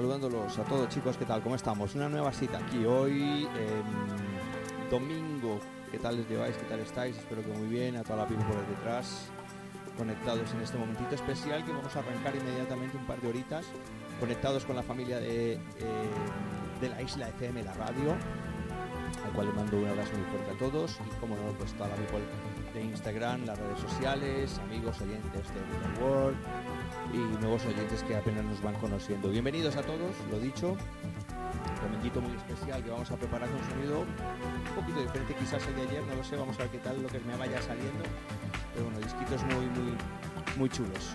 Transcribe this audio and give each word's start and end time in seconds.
saludándolos 0.00 0.58
a 0.58 0.64
todos 0.64 0.88
chicos, 0.88 1.18
¿qué 1.18 1.26
tal? 1.26 1.42
¿Cómo 1.42 1.56
estamos? 1.56 1.94
Una 1.94 2.08
nueva 2.08 2.32
cita 2.32 2.56
aquí 2.56 2.86
hoy, 2.86 3.44
em, 3.44 4.90
domingo. 4.90 5.60
¿Qué 5.90 5.98
tal 5.98 6.16
les 6.16 6.26
lleváis? 6.26 6.56
¿Qué 6.56 6.64
tal 6.64 6.80
estáis? 6.80 7.18
Espero 7.18 7.42
que 7.42 7.52
muy 7.52 7.68
bien, 7.68 7.98
a 7.98 8.02
toda 8.02 8.22
la 8.22 8.26
people 8.26 8.46
por 8.46 8.66
detrás, 8.66 9.26
conectados 9.98 10.50
en 10.54 10.62
este 10.62 10.78
momentito 10.78 11.14
especial 11.14 11.66
que 11.66 11.72
vamos 11.72 11.94
a 11.94 11.98
arrancar 11.98 12.34
inmediatamente 12.34 12.96
un 12.96 13.04
par 13.04 13.20
de 13.20 13.28
horitas, 13.28 13.66
conectados 14.18 14.64
con 14.64 14.76
la 14.76 14.82
familia 14.82 15.20
de, 15.20 15.56
em, 15.56 16.80
de 16.80 16.88
la 16.88 17.02
Isla 17.02 17.28
FM, 17.28 17.62
la 17.62 17.74
radio, 17.74 18.16
al 19.22 19.32
cual 19.34 19.48
le 19.48 19.52
mando 19.52 19.76
un 19.76 19.86
abrazo 19.86 20.12
muy 20.14 20.24
fuerte 20.30 20.50
a 20.50 20.58
todos 20.58 20.98
y 21.06 21.20
como 21.20 21.36
no, 21.36 21.52
pues 21.58 21.74
toda 21.74 21.90
la 21.90 21.96
people 21.96 22.20
de 22.72 22.82
Instagram, 22.84 23.44
las 23.44 23.58
redes 23.58 23.80
sociales, 23.80 24.58
amigos 24.60 24.98
oyentes 25.02 25.44
de 25.52 26.02
World 26.02 26.38
y 27.12 27.18
nuevos 27.40 27.64
oyentes 27.66 28.02
que 28.02 28.16
apenas 28.16 28.44
nos 28.44 28.62
van 28.62 28.74
conociendo. 28.74 29.28
Bienvenidos 29.28 29.76
a 29.76 29.82
todos, 29.82 30.14
lo 30.30 30.38
dicho. 30.38 30.76
Un 31.82 31.86
momentito 31.86 32.20
muy 32.20 32.36
especial 32.36 32.82
que 32.84 32.90
vamos 32.90 33.10
a 33.10 33.16
preparar 33.16 33.48
con 33.48 33.58
sonido 33.70 34.00
un 34.00 34.74
poquito 34.74 35.00
diferente 35.00 35.34
quizás 35.34 35.66
el 35.66 35.76
de 35.76 35.82
ayer, 35.82 36.04
no 36.04 36.14
lo 36.14 36.24
sé, 36.24 36.36
vamos 36.36 36.56
a 36.58 36.62
ver 36.62 36.70
qué 36.70 36.78
tal 36.78 37.02
lo 37.02 37.08
que 37.08 37.18
me 37.20 37.36
vaya 37.36 37.60
saliendo. 37.62 38.04
Pero 38.74 38.86
bueno, 38.86 39.00
disquitos 39.00 39.42
muy, 39.44 39.66
muy, 39.66 39.96
muy 40.56 40.68
chulos. 40.68 41.14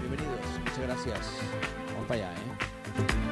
Bienvenidos, 0.00 0.40
muchas 0.60 0.80
gracias. 0.80 1.20
Vamos 1.92 2.06
para 2.08 2.30
allá, 2.30 2.32
¿eh? 2.32 3.25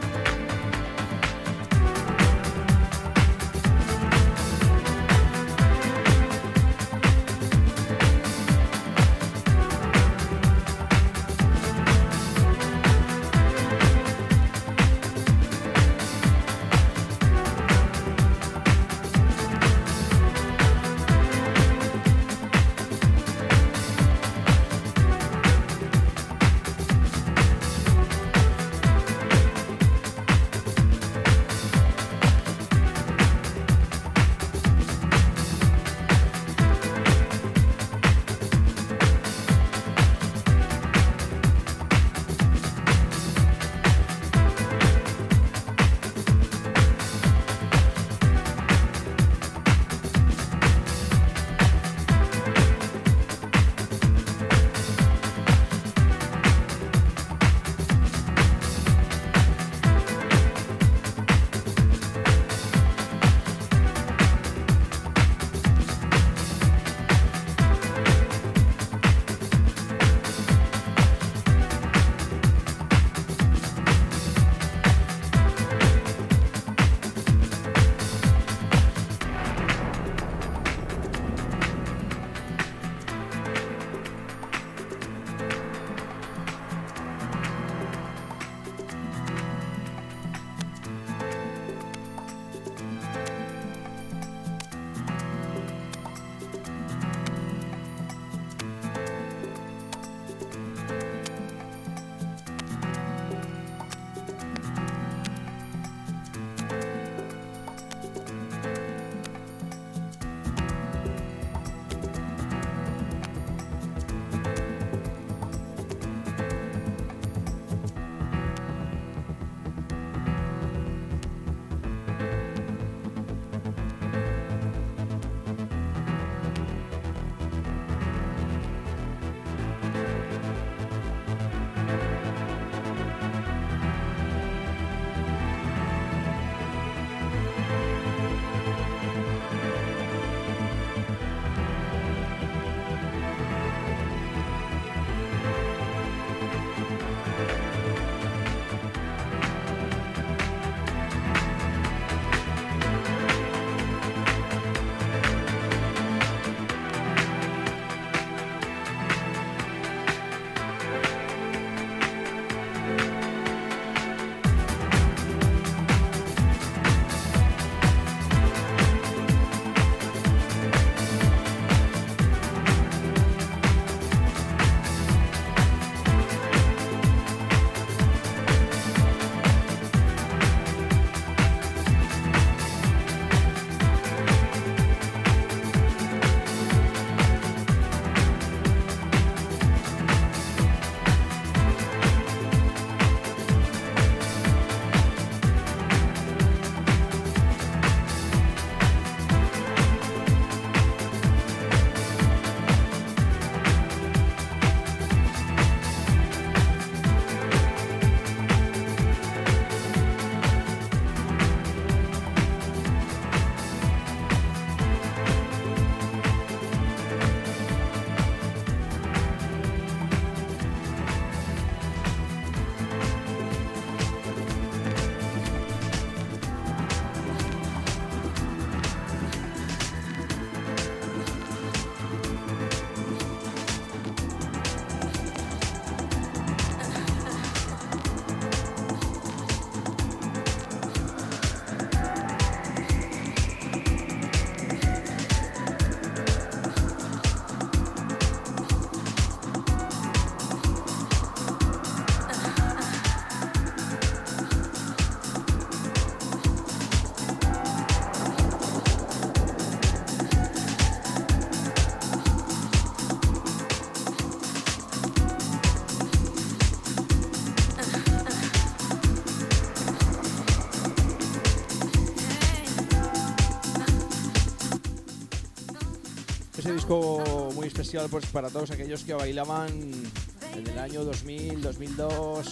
Disco 276.85 277.51
muy 277.55 277.67
especial 277.67 278.09
pues 278.11 278.27
para 278.27 278.51
todos 278.51 278.71
aquellos 278.71 279.05
que 279.05 279.15
bailaban 279.15 279.71
en 279.71 280.67
el 280.67 280.79
año 280.79 281.03
2000, 281.03 281.63
2002 281.63 282.47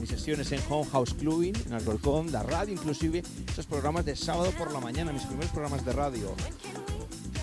mis 0.00 0.08
sesiones 0.08 0.50
en 0.50 0.60
Home 0.68 0.90
House 0.90 1.14
Clubbing, 1.14 1.54
en 1.66 1.72
Alcorcón, 1.72 2.32
la 2.32 2.42
radio 2.42 2.74
inclusive, 2.74 3.22
esos 3.48 3.66
programas 3.66 4.04
de 4.04 4.16
sábado 4.16 4.50
por 4.58 4.72
la 4.72 4.80
mañana, 4.80 5.12
mis 5.12 5.22
primeros 5.22 5.52
programas 5.52 5.84
de 5.84 5.92
radio. 5.92 6.34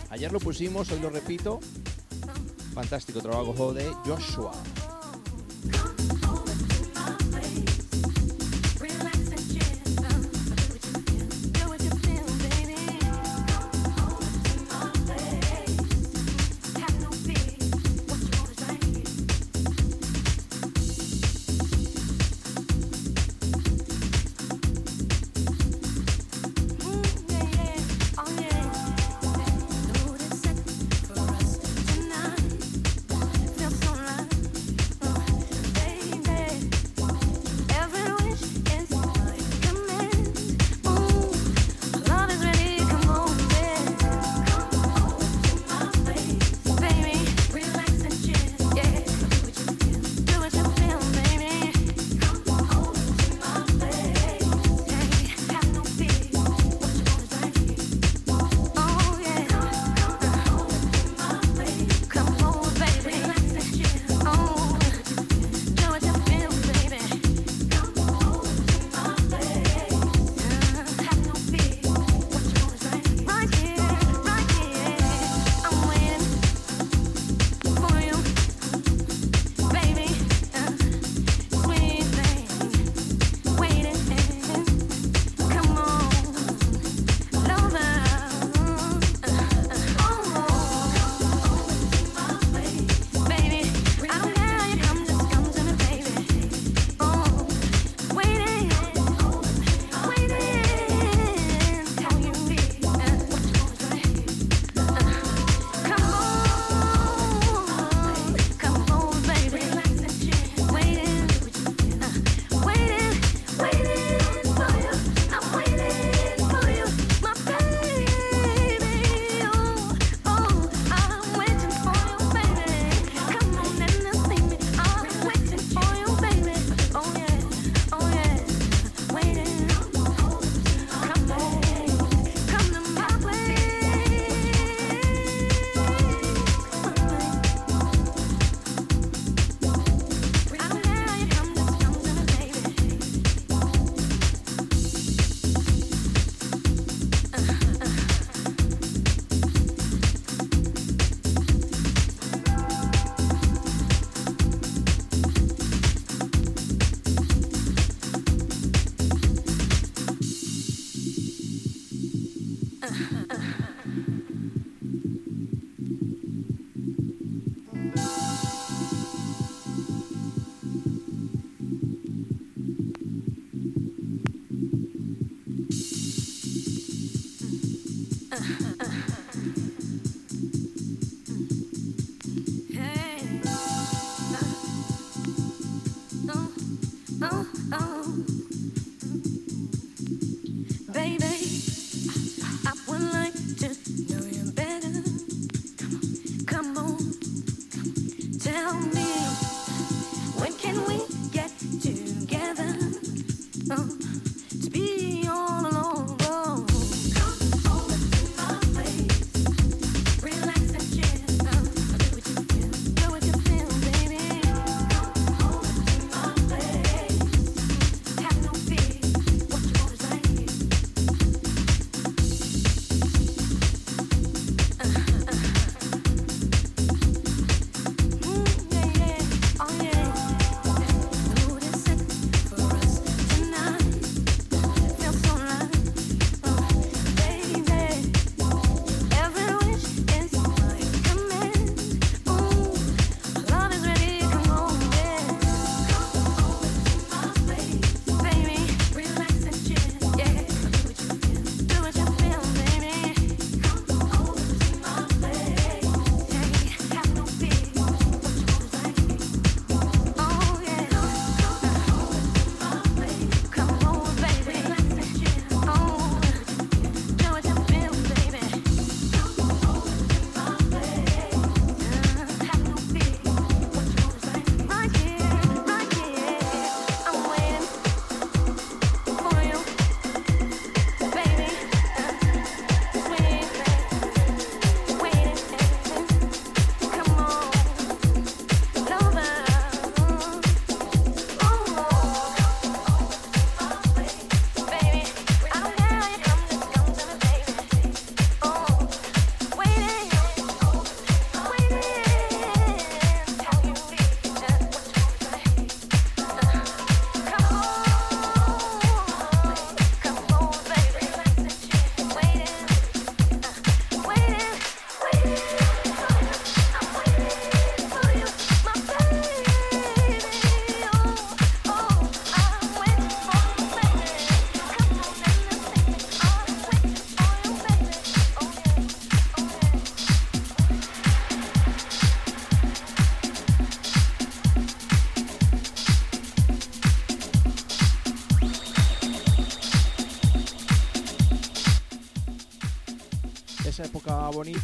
Ayer 0.09 0.33
lo 0.33 0.39
pusimos, 0.39 0.91
hoy 0.91 0.99
lo 0.99 1.09
repito. 1.09 1.61
Fantástico 2.73 3.21
trabajo 3.21 3.73
de 3.73 3.85
Joshua. 4.05 4.51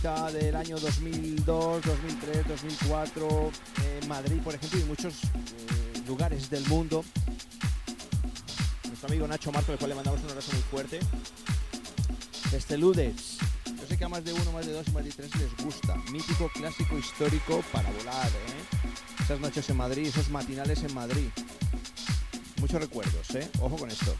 Del 0.01 0.55
año 0.55 0.79
2002, 0.79 1.83
2003, 1.83 2.47
2004, 2.47 3.51
en 4.01 4.07
Madrid, 4.07 4.41
por 4.43 4.55
ejemplo, 4.55 4.79
y 4.79 4.83
muchos 4.85 5.13
eh, 5.25 6.01
lugares 6.07 6.49
del 6.49 6.65
mundo. 6.65 7.05
Nuestro 8.87 9.09
amigo 9.09 9.27
Nacho 9.27 9.51
Marco, 9.51 9.71
al 9.71 9.77
cual 9.77 9.89
le 9.89 9.95
mandamos 9.95 10.21
un 10.23 10.29
abrazo 10.31 10.53
muy 10.53 10.61
fuerte. 10.63 10.99
Este 12.51 12.79
Ludes. 12.79 13.37
Yo 13.79 13.87
sé 13.87 13.95
que 13.95 14.03
a 14.03 14.09
más 14.09 14.25
de 14.25 14.33
uno, 14.33 14.51
más 14.51 14.65
de 14.65 14.73
dos 14.73 14.91
más 14.91 15.05
de 15.05 15.11
tres 15.11 15.35
les 15.35 15.55
gusta. 15.63 15.95
Mítico, 16.11 16.49
clásico, 16.49 16.97
histórico 16.97 17.63
para 17.71 17.91
volar, 17.91 18.27
¿eh? 18.27 18.89
Esas 19.23 19.39
noches 19.39 19.69
en 19.69 19.77
Madrid, 19.77 20.07
esos 20.07 20.29
matinales 20.29 20.81
en 20.81 20.95
Madrid. 20.95 21.27
Muchos 22.59 22.81
recuerdos, 22.81 23.35
¿eh? 23.35 23.47
Ojo 23.59 23.75
con 23.75 23.91
esto. 23.91 24.15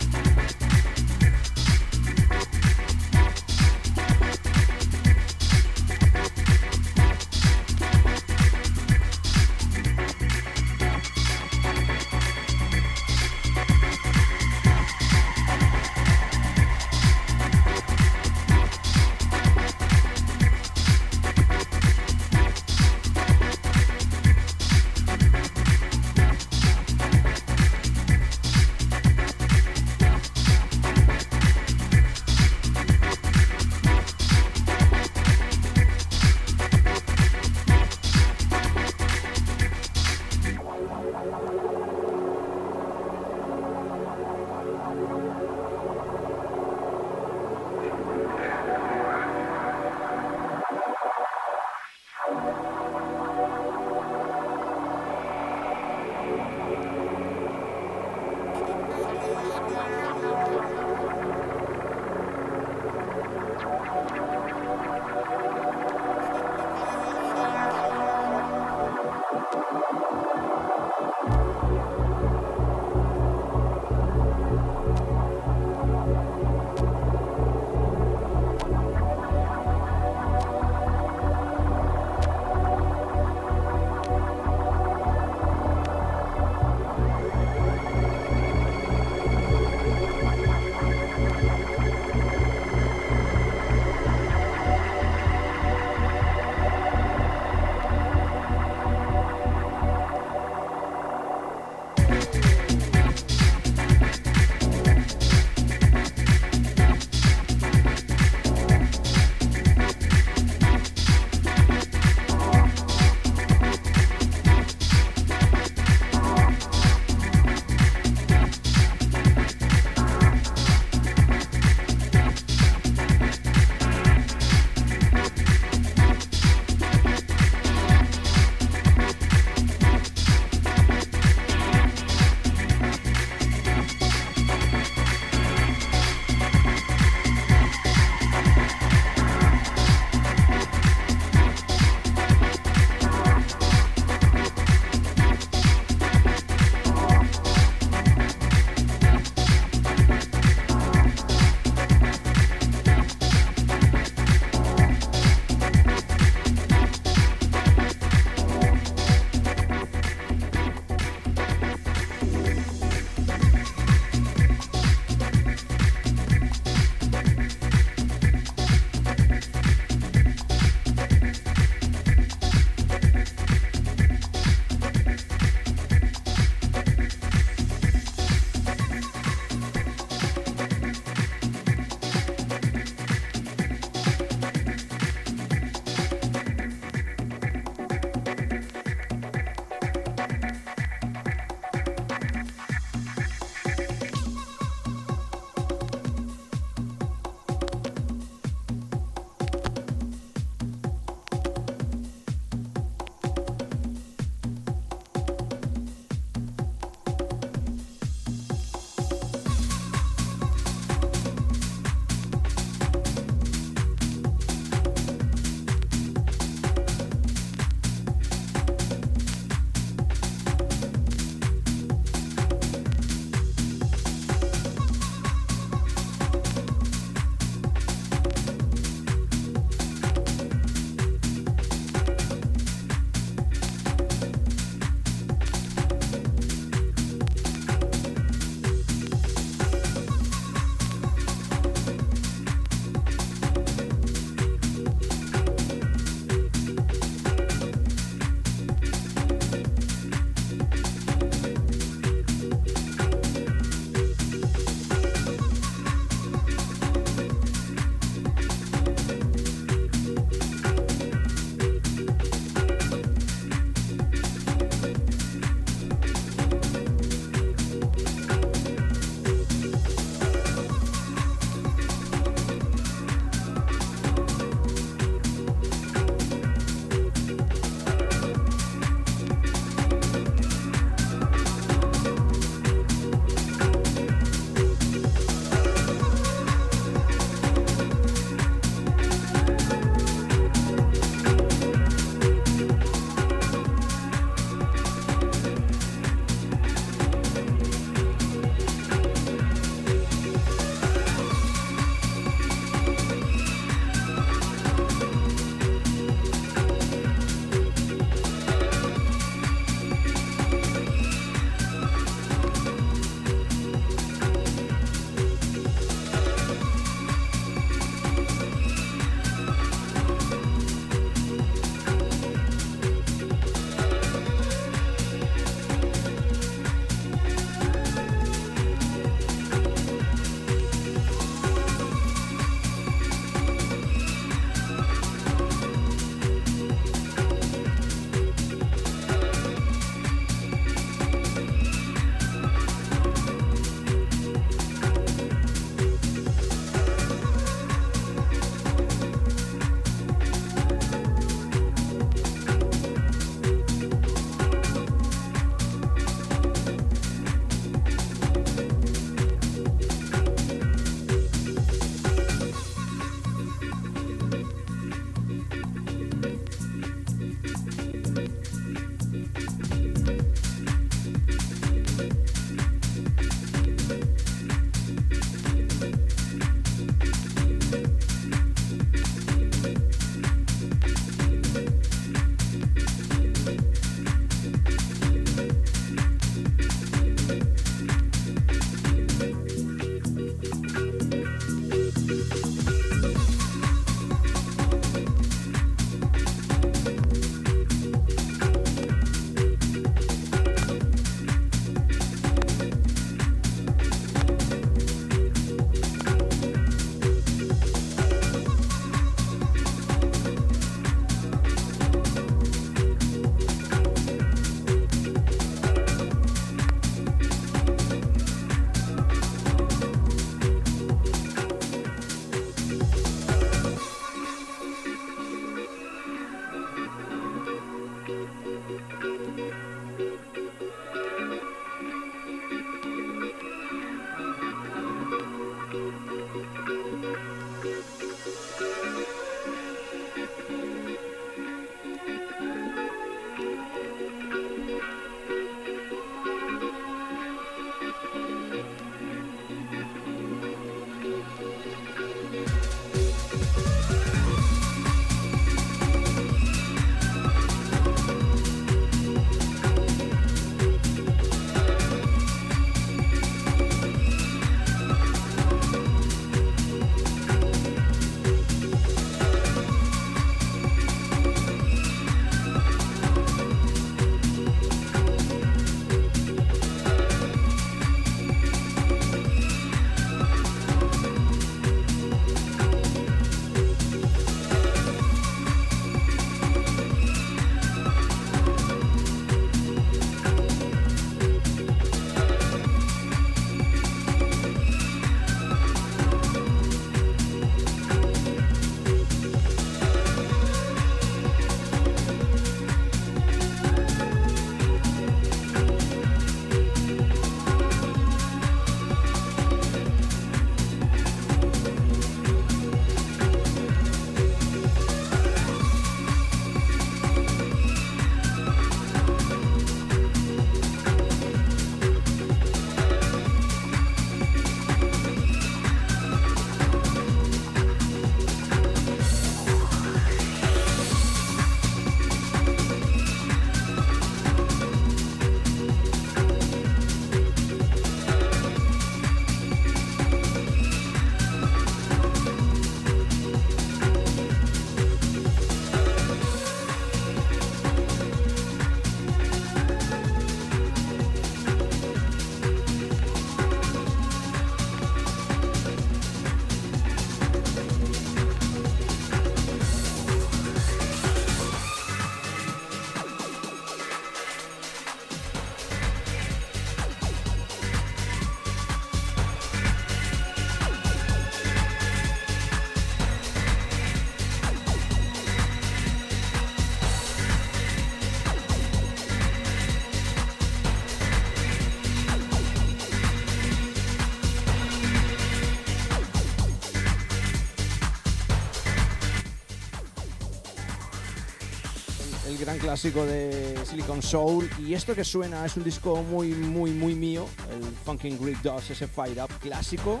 Clásico 592.58 593.04
de 593.04 593.58
Silicon 593.64 594.02
Soul. 594.02 594.48
Y 594.58 594.74
esto 594.74 594.94
que 594.94 595.04
suena 595.04 595.44
es 595.44 595.56
un 595.56 595.64
disco 595.64 596.02
muy, 596.02 596.28
muy, 596.28 596.70
muy 596.72 596.94
mío, 596.94 597.26
el 597.50 597.64
Funkin' 597.84 598.18
Greek 598.18 598.42
Dogs, 598.42 598.70
ese 598.70 598.86
Fire 598.86 599.22
Up 599.22 599.30
clásico. 599.40 600.00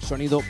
Sonido 0.00 0.40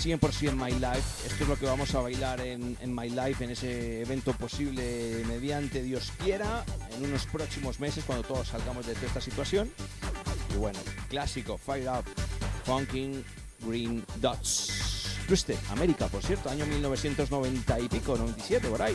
100% 0.00 0.54
My 0.54 0.72
Life. 0.72 1.26
Esto 1.26 1.44
es 1.44 1.48
lo 1.48 1.56
que 1.56 1.66
vamos 1.66 1.94
a 1.94 2.00
bailar 2.00 2.40
en, 2.40 2.76
en, 2.80 2.94
My 2.94 3.08
Life, 3.08 3.44
en 3.44 3.50
ese 3.50 4.02
evento 4.02 4.32
posible 4.32 5.22
mediante 5.26 5.82
Dios 5.82 6.12
quiera, 6.22 6.64
en 6.96 7.04
unos 7.04 7.26
próximos 7.26 7.80
meses 7.80 8.04
cuando 8.04 8.26
todos 8.26 8.48
salgamos 8.48 8.86
de 8.86 8.92
esta 8.92 9.20
situación. 9.20 9.70
Y 10.54 10.58
bueno, 10.58 10.78
clásico, 11.08 11.58
Fire 11.58 11.88
Up, 11.88 12.04
Funkin' 12.64 13.24
Green 13.66 14.04
Dots. 14.20 14.92
América, 15.70 16.08
por 16.08 16.22
cierto, 16.22 16.50
año 16.50 16.66
1990 16.66 17.80
y 17.80 17.88
pico, 17.88 18.18
97, 18.18 18.68
por 18.68 18.82
ahí. 18.82 18.94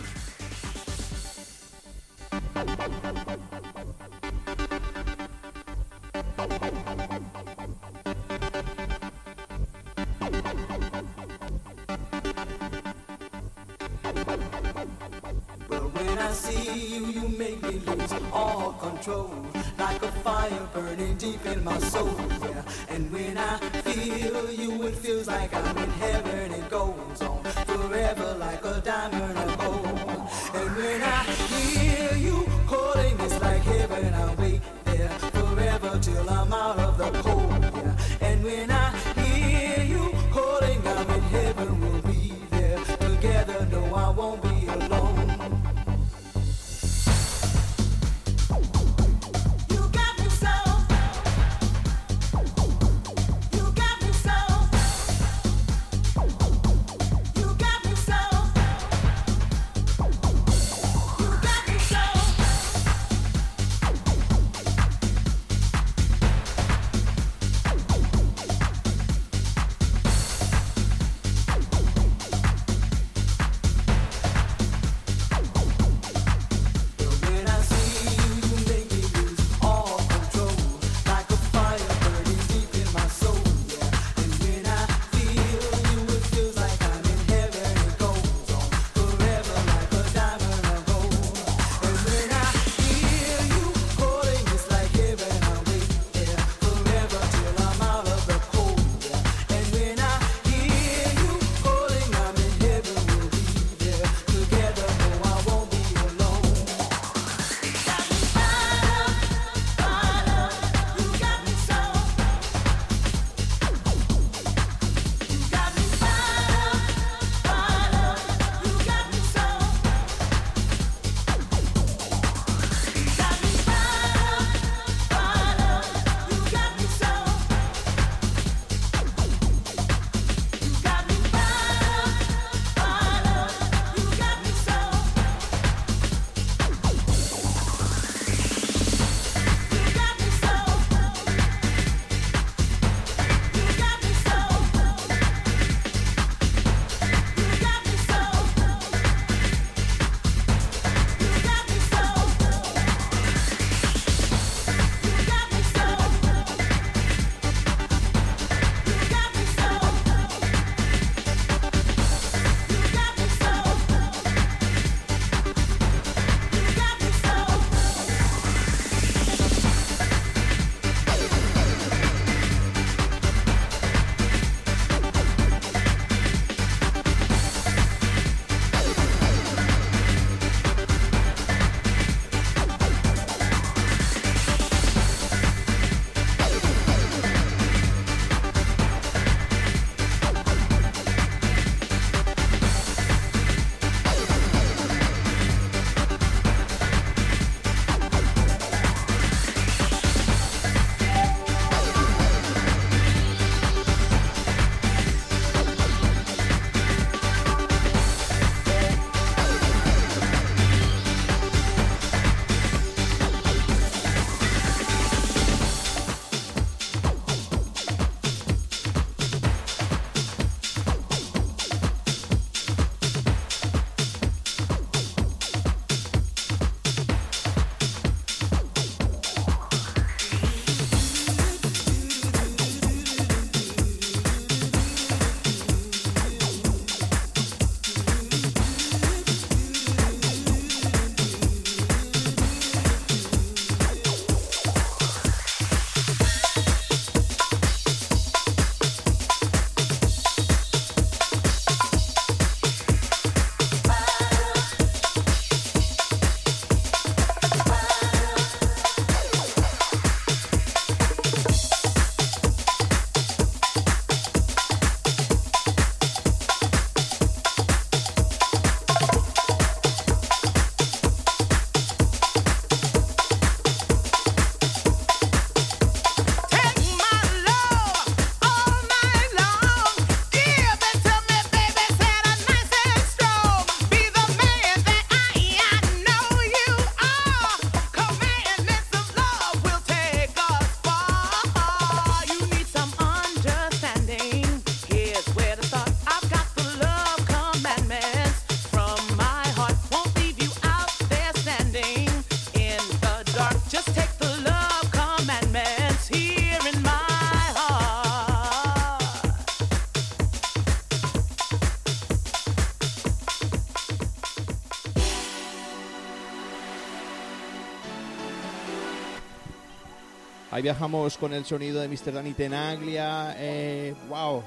Viajamos 320.68 321.18
con 321.18 321.34
el 321.34 321.46
sonido 321.46 321.80
de 321.80 321.88
Mr. 321.88 322.12
Danny 322.12 322.34
Tenaglia. 322.34 323.34
Eh, 323.38 323.96
wow. 324.10 324.44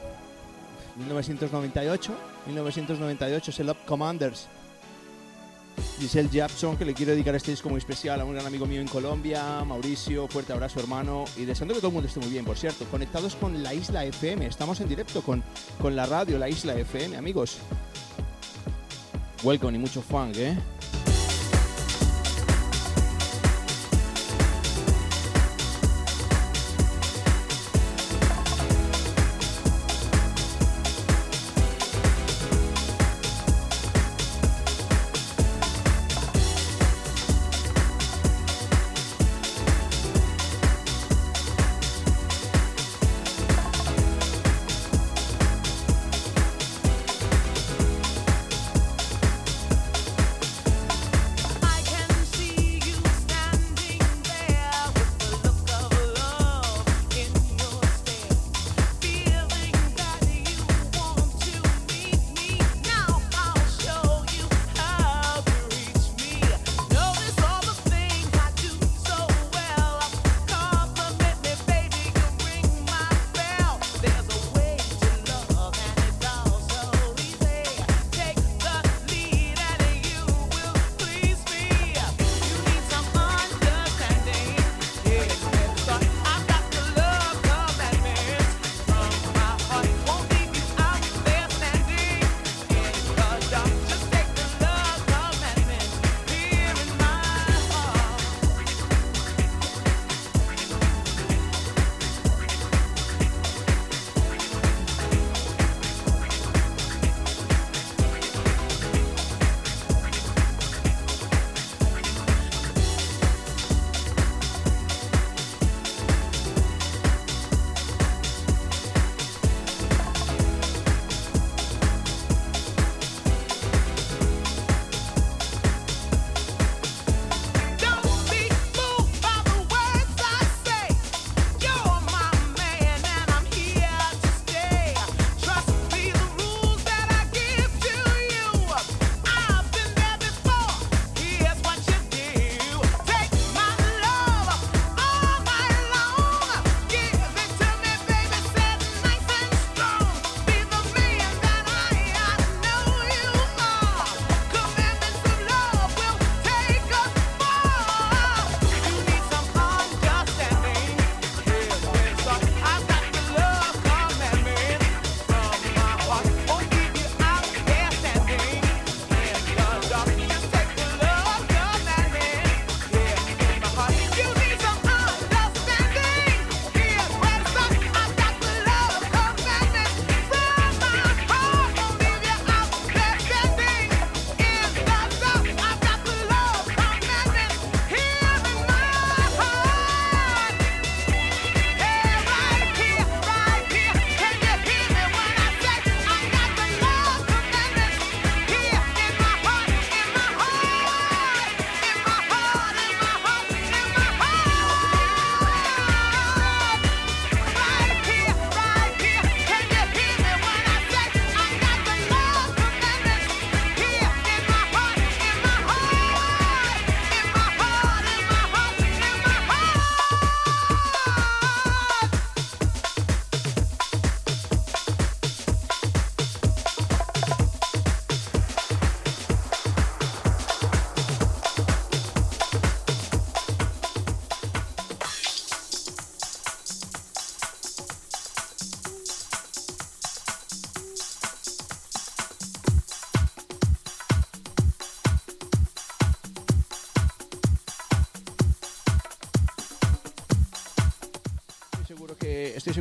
1998. 0.97 2.13
1998 2.47 3.51
es 3.51 3.61
el 3.61 3.71
Up 3.71 3.79
Commanders. 3.87 4.47
Giselle 5.99 6.29
Japson, 6.31 6.77
que 6.77 6.85
le 6.85 6.93
quiero 6.93 7.13
dedicar 7.13 7.35
este 7.35 7.53
disco 7.53 7.71
muy 7.71 7.79
especial 7.79 8.21
a 8.21 8.27
un 8.27 8.35
gran 8.35 8.45
amigo 8.45 8.67
mío 8.67 8.83
en 8.83 8.89
Colombia, 8.89 9.65
Mauricio, 9.65 10.29
fuerte 10.29 10.53
abrazo 10.53 10.79
hermano, 10.79 11.25
y 11.39 11.47
deseando 11.47 11.73
que 11.73 11.81
todo 11.81 11.89
el 11.89 11.95
mundo 11.95 12.09
esté 12.09 12.21
muy 12.21 12.29
bien, 12.29 12.45
por 12.45 12.59
cierto, 12.59 12.85
conectados 12.91 13.35
con 13.35 13.63
la 13.63 13.73
Isla 13.73 14.05
FM, 14.05 14.45
estamos 14.45 14.79
en 14.83 14.89
directo 14.89 15.23
con, 15.23 15.43
con 15.81 15.97
la 15.97 16.05
radio, 16.05 16.39
la 16.39 16.51
Isla 16.51 16.75
FM, 16.75 17.17
amigos. 17.17 17.61
Welcome 19.43 19.79
y 19.79 19.81
mucho 19.81 20.03
funk, 20.03 20.37
¿eh? 20.37 20.59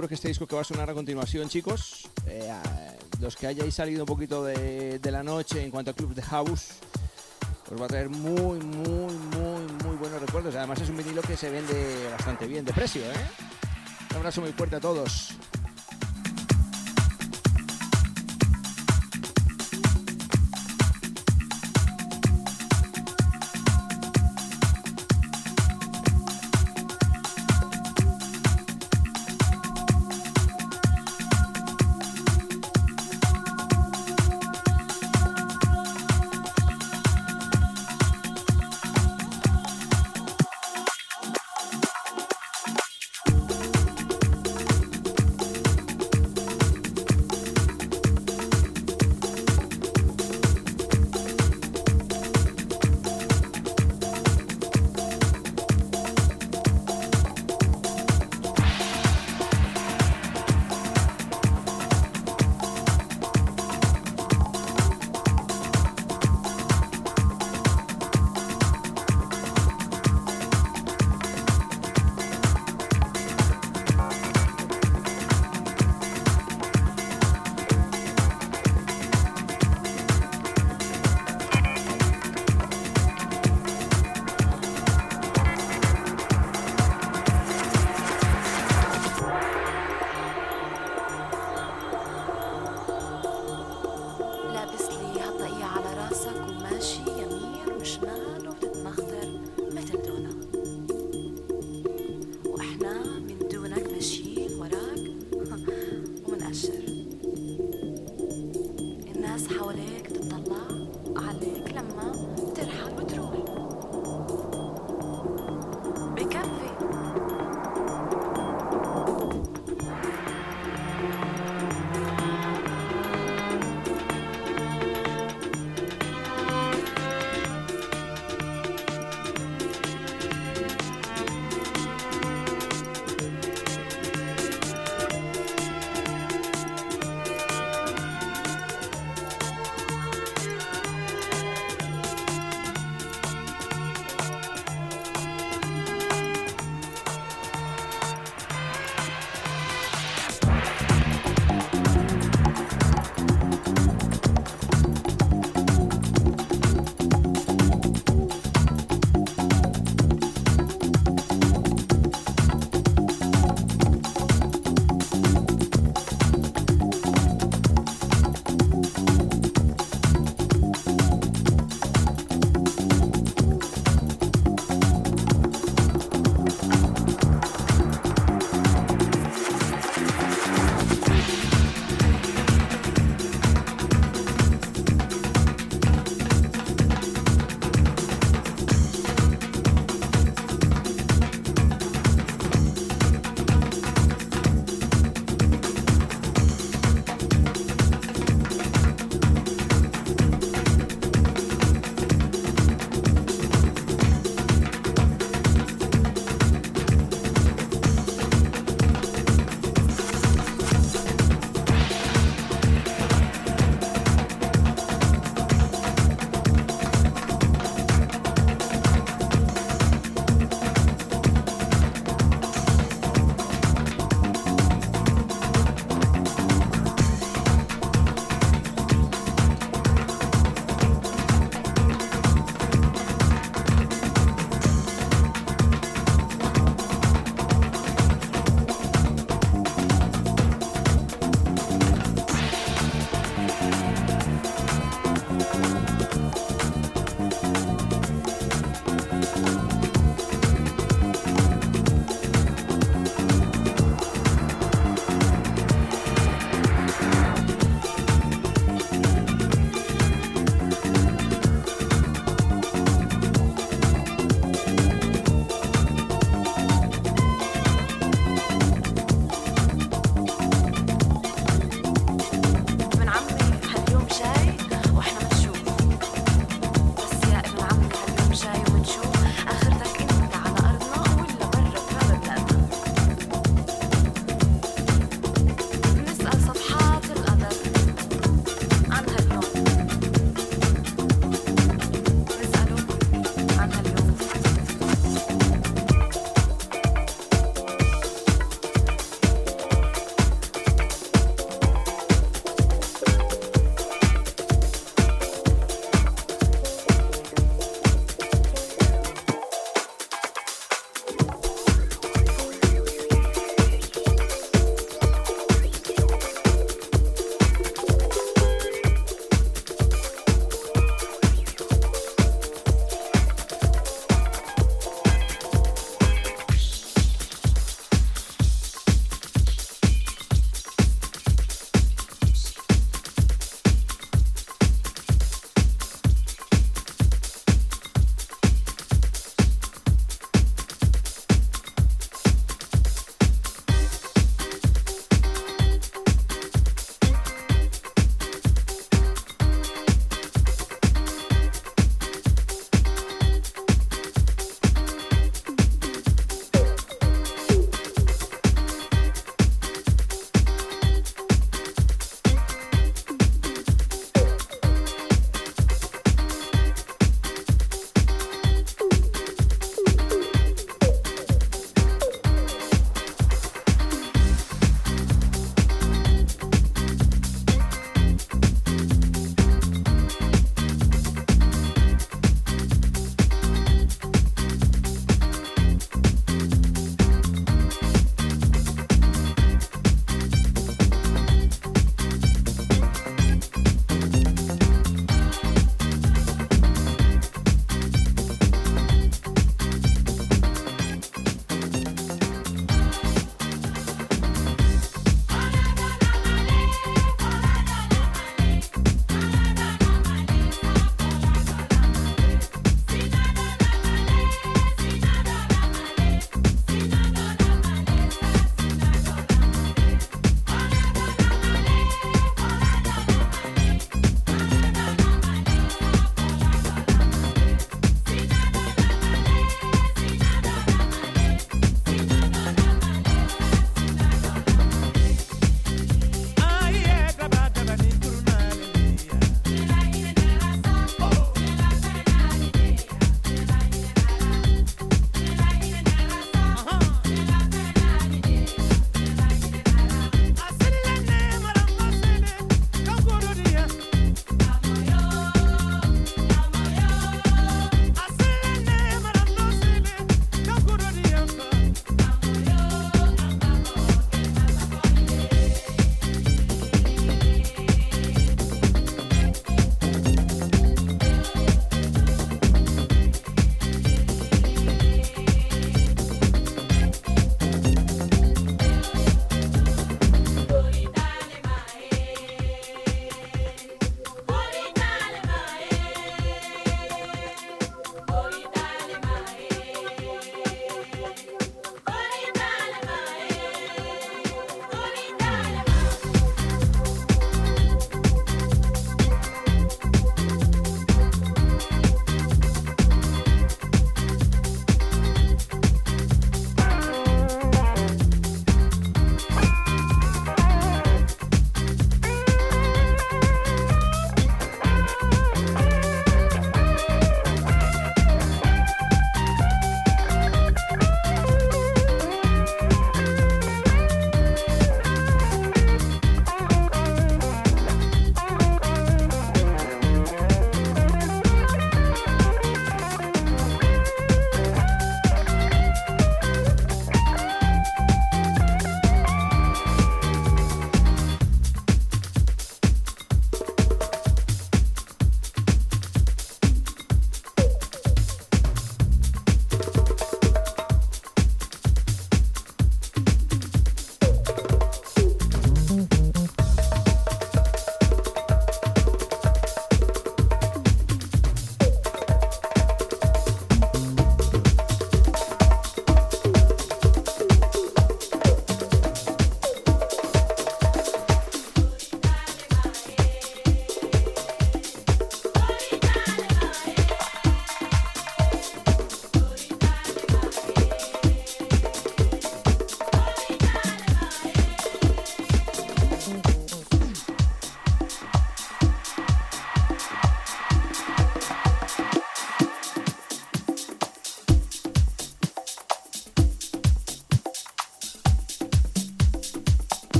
Seguro 0.00 0.08
que 0.08 0.14
este 0.14 0.28
disco 0.28 0.46
que 0.46 0.54
va 0.54 0.62
a 0.62 0.64
sonar 0.64 0.88
a 0.88 0.94
continuación, 0.94 1.50
chicos, 1.50 2.08
eh, 2.24 2.50
los 3.20 3.36
que 3.36 3.46
hayáis 3.46 3.74
salido 3.74 4.04
un 4.04 4.06
poquito 4.06 4.42
de, 4.42 4.98
de, 4.98 5.10
la 5.10 5.22
noche 5.22 5.62
en 5.62 5.70
cuanto 5.70 5.90
a 5.90 5.94
club 5.94 6.14
de 6.14 6.22
house, 6.22 6.70
os 7.70 7.78
va 7.78 7.84
a 7.84 7.88
traer 7.88 8.08
muy, 8.08 8.58
muy, 8.60 9.12
muy, 9.12 9.62
muy 9.84 9.96
buenos 9.98 10.22
recuerdos. 10.22 10.54
Además 10.54 10.80
es 10.80 10.88
un 10.88 10.96
vinilo 10.96 11.20
que 11.20 11.36
se 11.36 11.50
vende 11.50 12.08
bastante 12.12 12.46
bien 12.46 12.64
de 12.64 12.72
precio, 12.72 13.02
¿eh? 13.02 13.26
Un 14.12 14.16
abrazo 14.16 14.40
muy 14.40 14.52
fuerte 14.52 14.76
a 14.76 14.80
todos. 14.80 15.29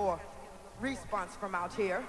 More 0.00 0.18
response 0.80 1.36
from 1.36 1.54
out 1.54 1.74
here. 1.74 2.02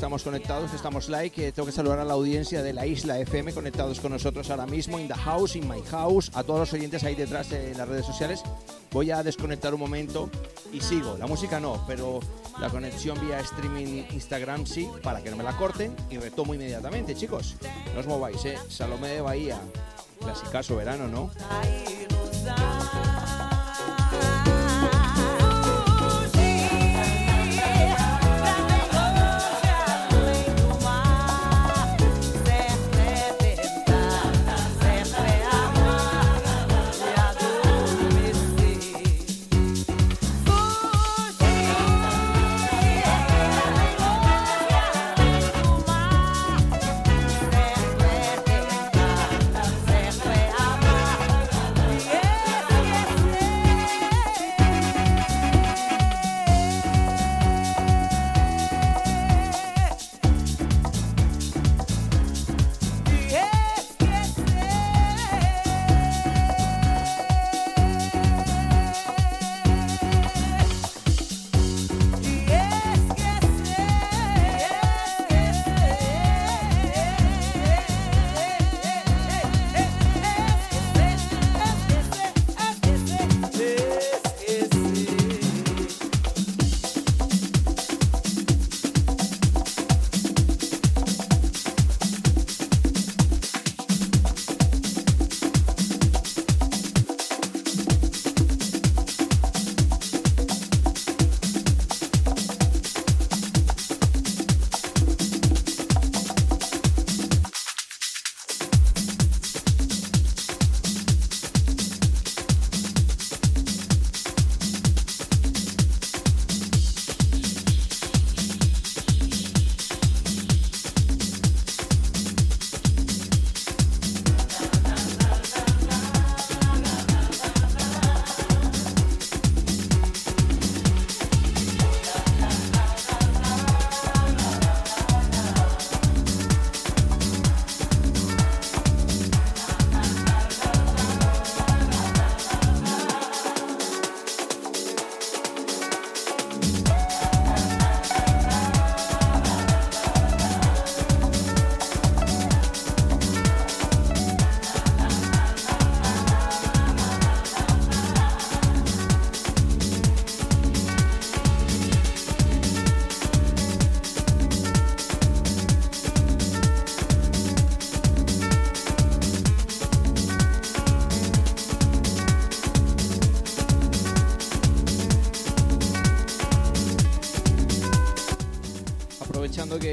Estamos 0.00 0.22
conectados, 0.22 0.72
estamos 0.72 1.10
live, 1.10 1.28
que 1.28 1.52
tengo 1.52 1.66
que 1.66 1.72
saludar 1.72 1.98
a 1.98 2.06
la 2.06 2.14
audiencia 2.14 2.62
de 2.62 2.72
la 2.72 2.86
Isla 2.86 3.18
FM 3.18 3.52
conectados 3.52 4.00
con 4.00 4.12
nosotros 4.12 4.48
ahora 4.48 4.64
mismo, 4.64 4.98
in 4.98 5.06
the 5.06 5.14
house, 5.14 5.56
in 5.56 5.68
my 5.68 5.82
house, 5.90 6.30
a 6.32 6.42
todos 6.42 6.60
los 6.60 6.72
oyentes 6.72 7.04
ahí 7.04 7.14
detrás 7.14 7.52
en 7.52 7.76
las 7.76 7.86
redes 7.86 8.06
sociales. 8.06 8.42
Voy 8.92 9.10
a 9.10 9.22
desconectar 9.22 9.74
un 9.74 9.80
momento 9.80 10.30
y 10.72 10.80
sigo. 10.80 11.18
La 11.18 11.26
música 11.26 11.60
no, 11.60 11.84
pero 11.86 12.20
la 12.58 12.70
conexión 12.70 13.20
vía 13.20 13.40
streaming 13.40 14.04
Instagram 14.10 14.64
sí, 14.64 14.88
para 15.02 15.22
que 15.22 15.28
no 15.28 15.36
me 15.36 15.44
la 15.44 15.54
corten 15.58 15.94
y 16.08 16.16
retomo 16.16 16.54
inmediatamente, 16.54 17.14
chicos. 17.14 17.56
No 17.92 18.00
os 18.00 18.06
mováis, 18.06 18.42
¿eh? 18.46 18.56
Salomé 18.70 19.08
de 19.08 19.20
Bahía, 19.20 19.60
clasicazo 20.18 20.76
verano, 20.76 21.08
¿no? 21.08 21.30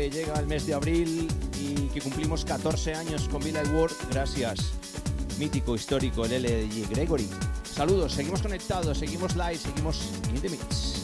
Llega 0.10 0.40
el 0.40 0.48
mes 0.48 0.66
de 0.66 0.74
abril 0.74 1.28
y 1.60 1.88
que 1.88 2.02
cumplimos 2.02 2.46
14 2.46 2.94
años 2.94 3.28
con 3.30 3.44
Villa 3.44 3.64
World, 3.74 3.96
gracias. 4.12 4.72
Mítico, 5.40 5.76
histórico, 5.76 6.26
el 6.26 6.44
LG 6.44 6.90
Gregory. 6.90 7.30
Saludos, 7.64 8.14
seguimos 8.14 8.42
conectados, 8.42 8.98
seguimos 8.98 9.36
live, 9.36 9.58
seguimos 9.58 10.02
in 10.34 10.42
the. 10.42 10.97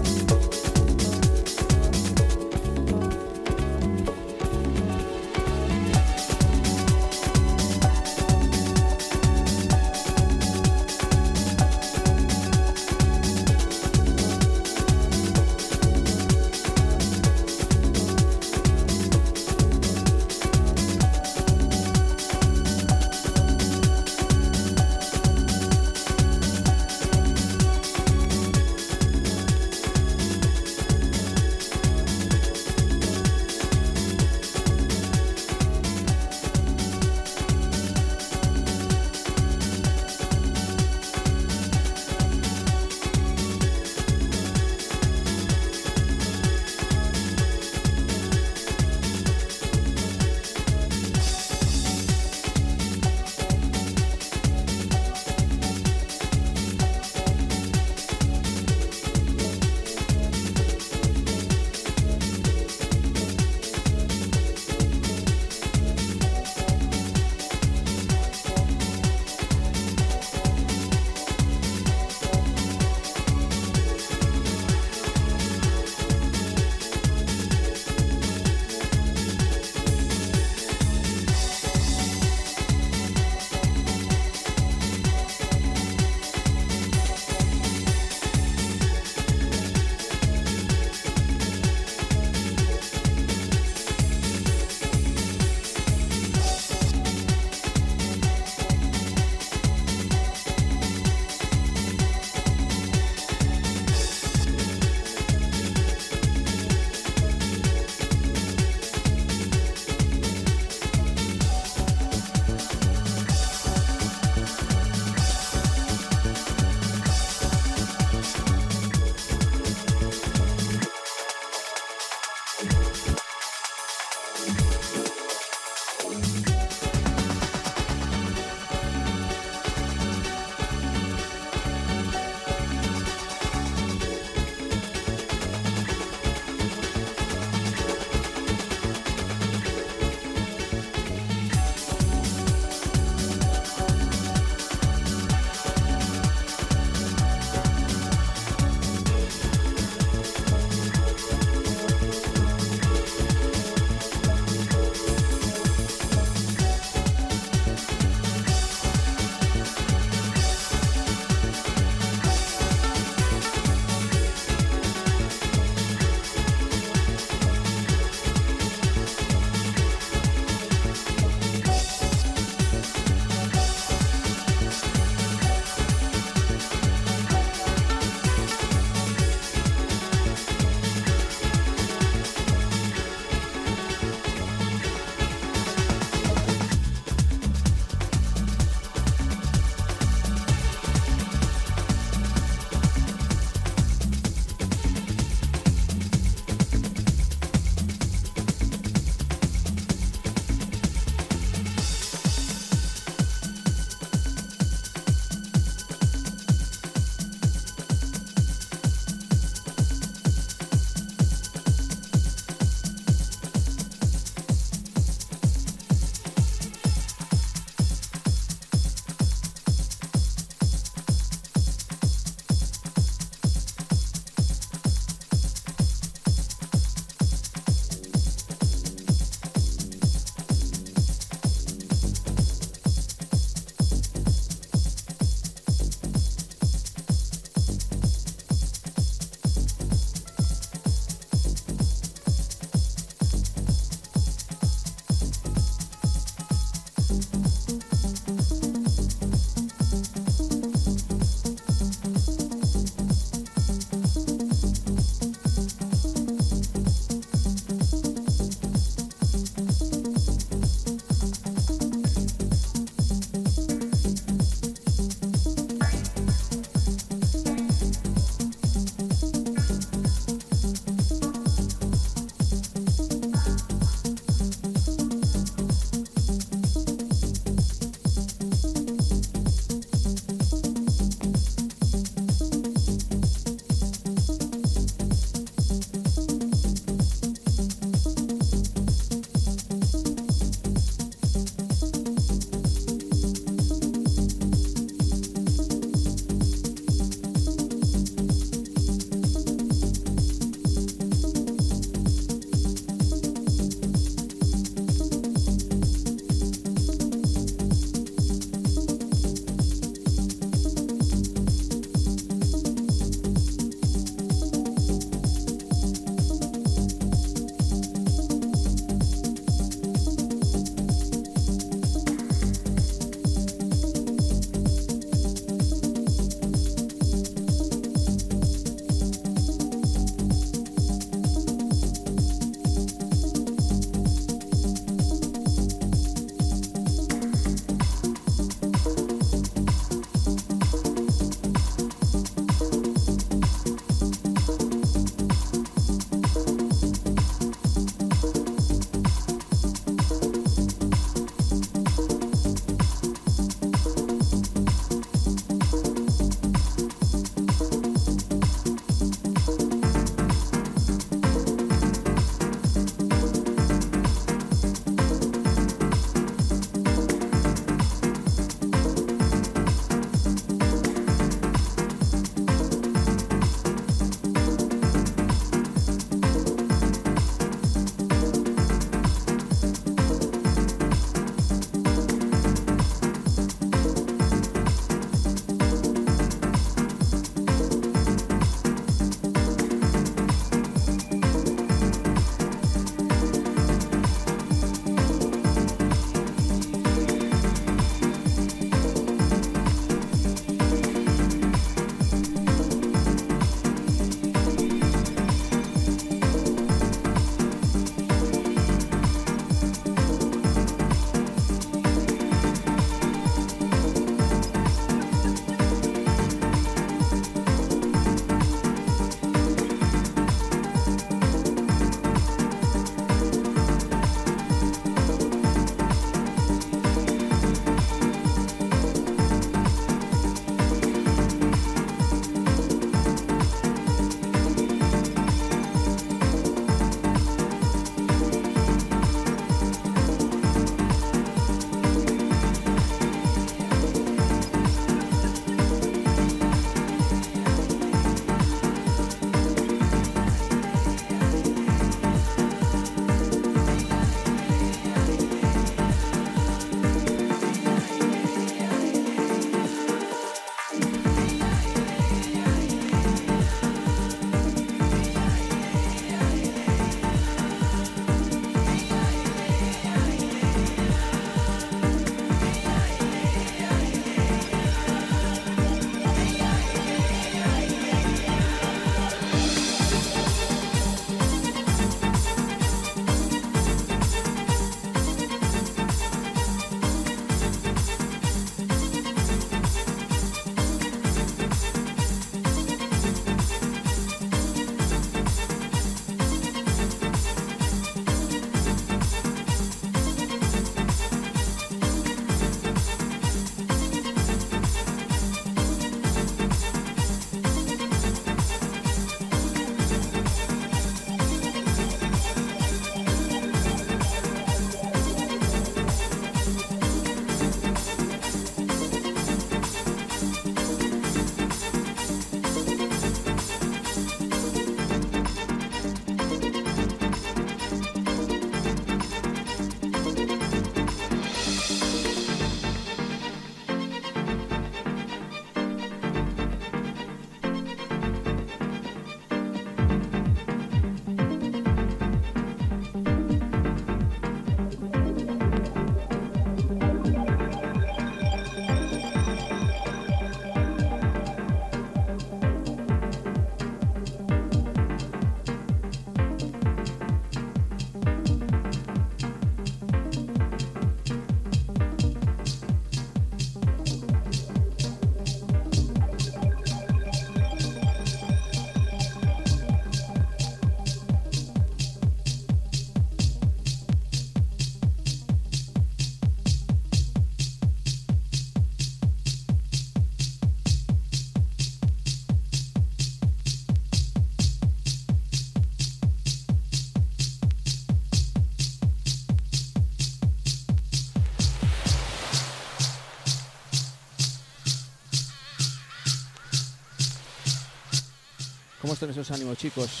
¿Cómo 598.98 599.12
están 599.12 599.22
esos 599.22 599.38
ánimos, 599.38 599.56
chicos? 599.56 600.00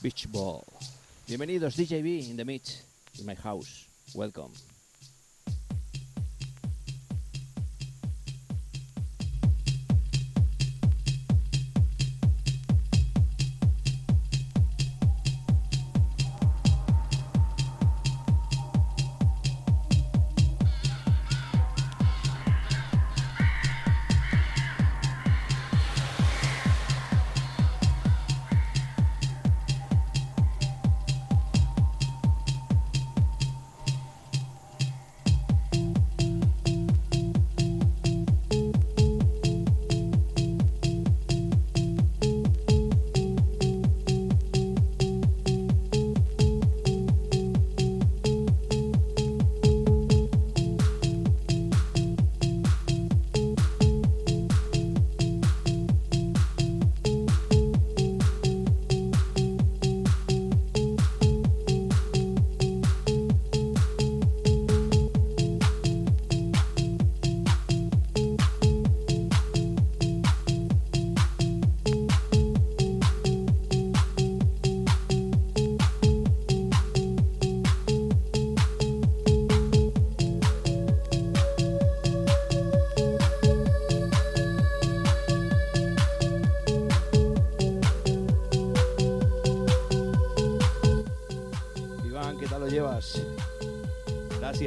Beach 0.00 0.28
Ball. 0.30 0.62
Bienvenidos, 1.26 1.74
DJB 1.74 2.30
in 2.30 2.36
the 2.36 2.44
mix, 2.44 2.84
in 3.18 3.26
my 3.26 3.34
house. 3.34 3.88
Welcome. 4.14 4.52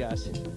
se. 0.08 0.49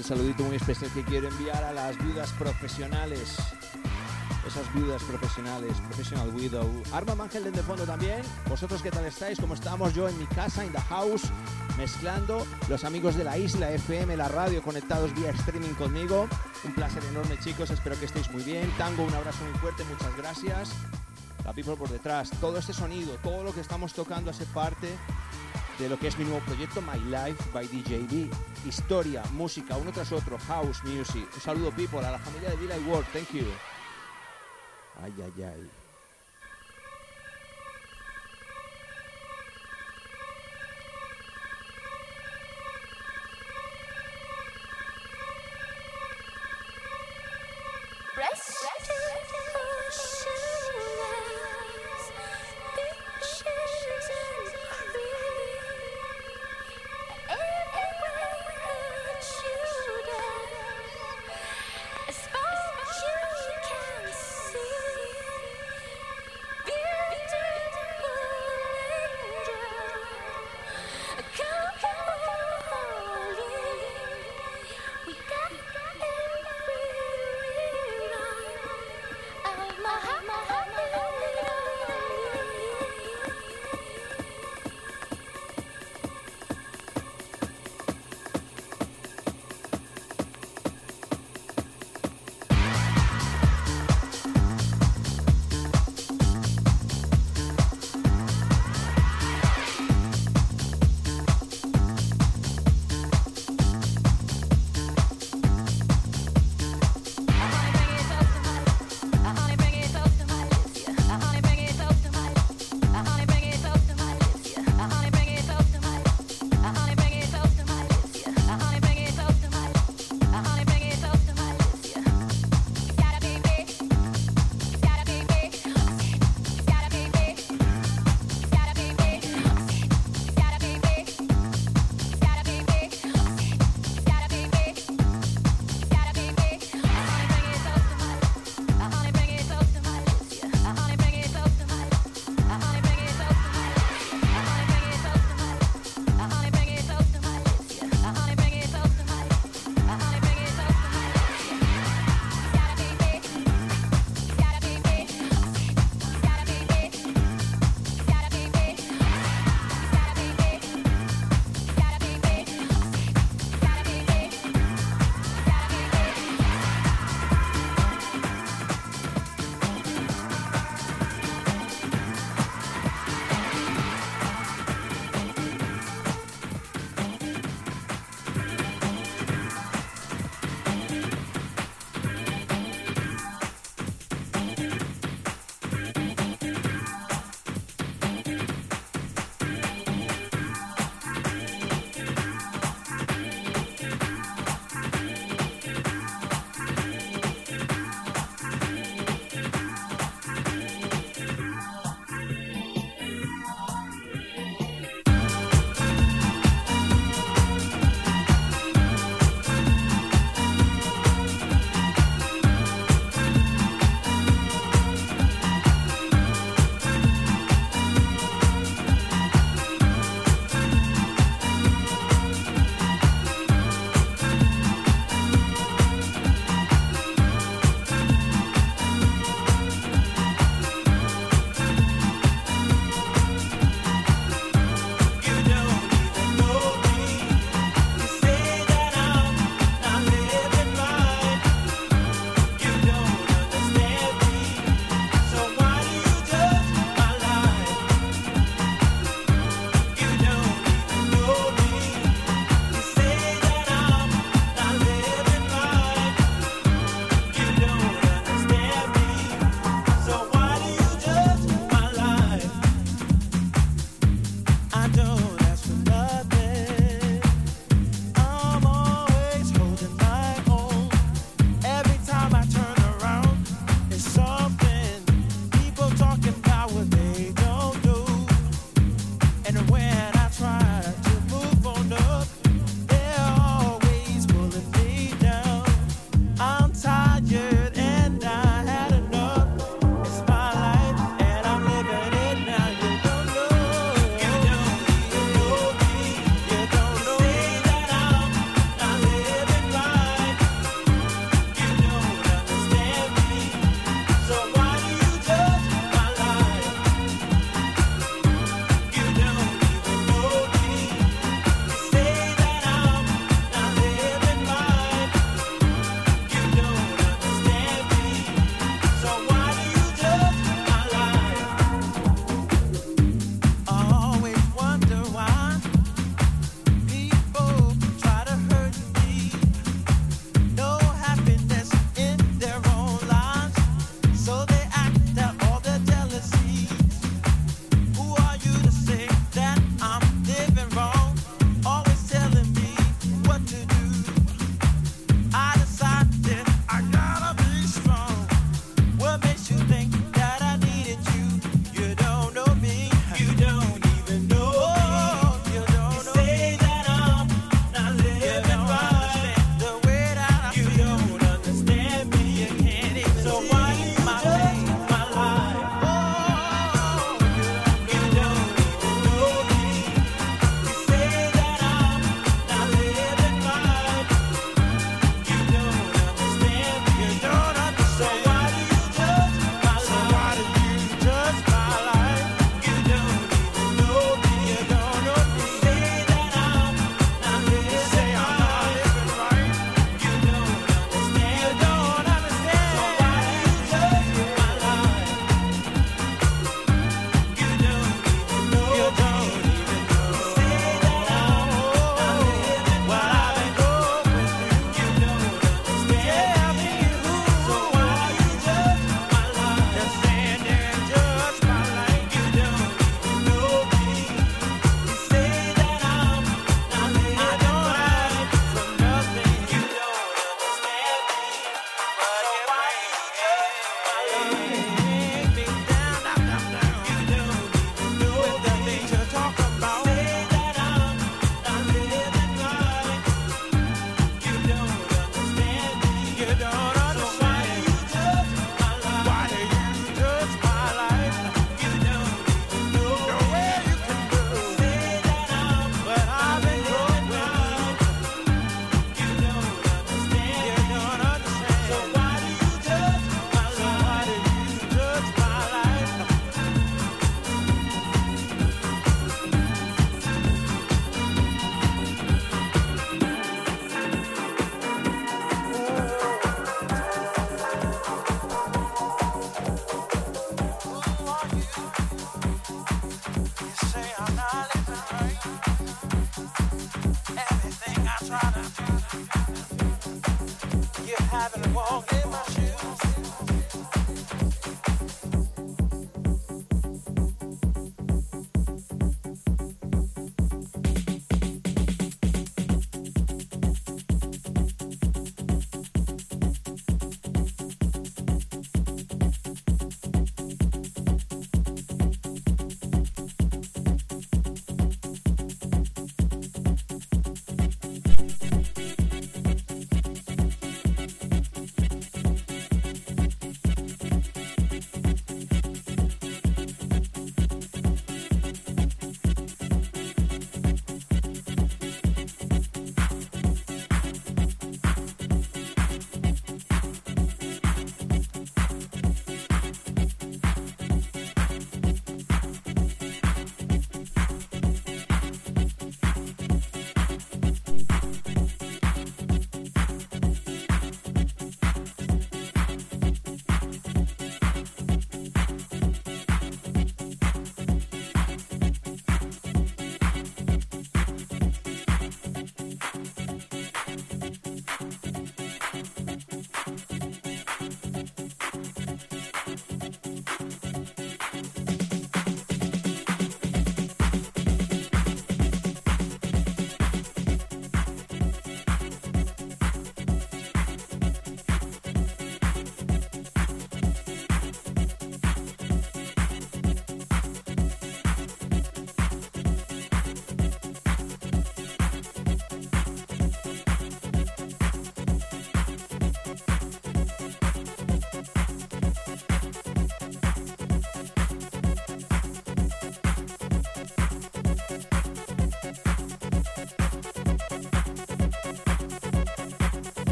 Gracias. 0.00 0.18
saludito 0.18 0.44
muy 0.44 0.56
especial 0.56 0.90
que 0.92 1.04
quiero 1.04 1.28
enviar 1.28 1.62
a 1.62 1.72
las 1.72 1.98
viudas 1.98 2.32
profesionales. 2.32 3.36
Esas 4.46 4.72
viudas 4.72 5.02
profesionales, 5.02 5.76
Professional 5.88 6.34
Widow. 6.34 6.82
Arma 6.92 7.24
Ángel 7.24 7.52
de 7.52 7.62
fondo 7.62 7.84
también. 7.84 8.22
¿Vosotros 8.48 8.80
qué 8.80 8.90
tal 8.90 9.04
estáis? 9.04 9.38
¿Cómo 9.38 9.52
estamos? 9.52 9.92
Yo 9.92 10.08
en 10.08 10.16
mi 10.18 10.24
casa, 10.26 10.64
in 10.64 10.72
the 10.72 10.80
house, 10.80 11.24
mezclando. 11.76 12.46
Los 12.70 12.84
amigos 12.84 13.14
de 13.14 13.24
la 13.24 13.36
isla 13.36 13.70
FM, 13.72 14.16
la 14.16 14.28
radio, 14.28 14.62
conectados 14.62 15.14
vía 15.14 15.30
streaming 15.32 15.74
conmigo. 15.74 16.26
Un 16.64 16.72
placer 16.72 17.04
enorme, 17.04 17.38
chicos. 17.38 17.70
Espero 17.70 17.98
que 17.98 18.06
estéis 18.06 18.30
muy 18.30 18.42
bien. 18.42 18.72
Tango, 18.78 19.04
un 19.04 19.12
abrazo 19.12 19.44
muy 19.44 19.58
fuerte. 19.60 19.84
Muchas 19.84 20.16
gracias. 20.16 20.70
La 21.44 21.52
people 21.52 21.76
por 21.76 21.90
detrás. 21.90 22.30
Todo 22.40 22.56
este 22.56 22.72
sonido, 22.72 23.12
todo 23.22 23.44
lo 23.44 23.52
que 23.52 23.60
estamos 23.60 23.92
tocando 23.92 24.30
hace 24.30 24.46
parte 24.46 24.96
de 25.80 25.88
lo 25.88 25.98
que 25.98 26.08
es 26.08 26.18
mi 26.18 26.24
nuevo 26.24 26.40
proyecto 26.40 26.82
My 26.82 26.98
Life 27.10 27.42
by 27.54 27.66
DJB. 27.66 28.30
Historia, 28.66 29.22
música, 29.32 29.76
uno 29.76 29.90
tras 29.92 30.12
otro, 30.12 30.38
house 30.46 30.84
music. 30.84 31.26
Un 31.34 31.40
saludo 31.40 31.70
people 31.72 32.00
a 32.00 32.10
la 32.12 32.18
familia 32.18 32.50
de 32.50 32.56
Villa 32.56 32.76
y 32.76 32.84
World, 32.84 33.06
thank 33.12 33.30
you. 33.30 33.46
Ay, 35.02 35.12
ay, 35.18 35.42
ay. 35.42 35.79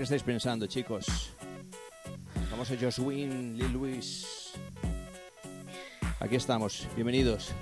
Qué 0.00 0.04
estáis 0.04 0.22
pensando, 0.22 0.66
chicos. 0.66 1.04
Vamos 2.50 2.70
a 2.70 2.74
Joswin, 2.74 3.58
Lil 3.58 3.70
Luis. 3.70 4.54
Aquí 6.18 6.36
estamos, 6.36 6.88
bienvenidos. 6.94 7.52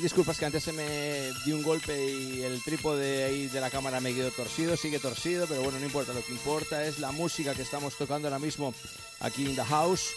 Disculpas 0.00 0.38
que 0.38 0.46
antes 0.46 0.64
se 0.64 0.72
me 0.72 1.32
dio 1.44 1.56
un 1.56 1.62
golpe 1.62 2.10
y 2.10 2.42
el 2.42 2.62
trípode 2.62 3.24
ahí 3.24 3.46
de 3.48 3.60
la 3.60 3.70
cámara 3.70 4.00
me 4.00 4.14
quedó 4.14 4.30
torcido, 4.30 4.76
sigue 4.76 4.98
torcido, 4.98 5.46
pero 5.46 5.62
bueno, 5.62 5.78
no 5.78 5.84
importa, 5.84 6.12
lo 6.12 6.24
que 6.24 6.32
importa 6.32 6.84
es 6.84 6.98
la 6.98 7.12
música 7.12 7.54
que 7.54 7.62
estamos 7.62 7.94
tocando 7.96 8.28
ahora 8.28 8.38
mismo 8.38 8.74
aquí 9.20 9.46
en 9.46 9.56
The 9.56 9.64
House. 9.64 10.14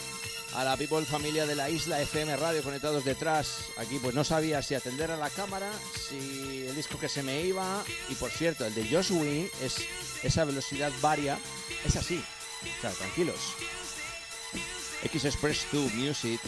A 0.56 0.64
la 0.64 0.78
people 0.78 1.06
familia 1.06 1.46
de 1.46 1.56
la 1.56 1.70
isla 1.70 2.02
FM 2.02 2.38
Radio 2.38 2.64
conectados 2.64 3.04
detrás. 3.04 3.66
Aquí 3.78 4.00
pues 4.00 4.16
no 4.16 4.24
sabía 4.24 4.62
si 4.62 4.76
atender 4.76 5.12
a 5.12 5.18
la 5.18 5.30
cámara, 5.30 5.70
si 6.08 6.66
el 6.66 6.74
disco 6.74 6.98
que 6.98 7.10
se 7.10 7.22
me 7.22 7.42
iba. 7.42 7.84
Y 8.10 8.16
por 8.16 8.32
cierto, 8.32 8.66
el 8.66 8.74
de 8.74 8.88
Josh 8.90 9.12
Wing 9.12 9.48
es 9.62 9.76
esa 10.24 10.46
velocidad 10.46 10.92
varia, 11.02 11.38
es 11.86 11.96
así. 11.98 12.24
O 12.78 12.82
sea, 12.82 12.92
tranquilos. 12.92 13.40
X 15.04 15.26
Express 15.26 15.68
2 15.72 15.94
Music. 15.96 16.40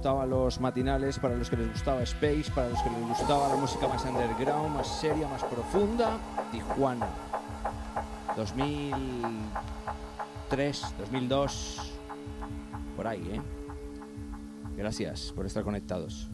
Gustaban 0.00 0.30
los 0.30 0.60
matinales, 0.60 1.18
para 1.18 1.36
los 1.36 1.50
que 1.50 1.58
les 1.58 1.72
gustaba 1.72 2.00
Space, 2.04 2.50
para 2.54 2.70
los 2.70 2.80
que 2.80 2.88
les 2.88 3.06
gustaba 3.06 3.50
la 3.50 3.56
música 3.56 3.86
más 3.86 4.02
underground, 4.02 4.74
más 4.74 4.98
seria, 4.98 5.28
más 5.28 5.44
profunda, 5.44 6.16
Tijuana. 6.50 7.06
2003, 8.34 10.94
2002, 11.00 11.92
por 12.96 13.08
ahí, 13.08 13.30
¿eh? 13.30 13.42
Gracias 14.74 15.34
por 15.36 15.44
estar 15.44 15.64
conectados. 15.64 16.30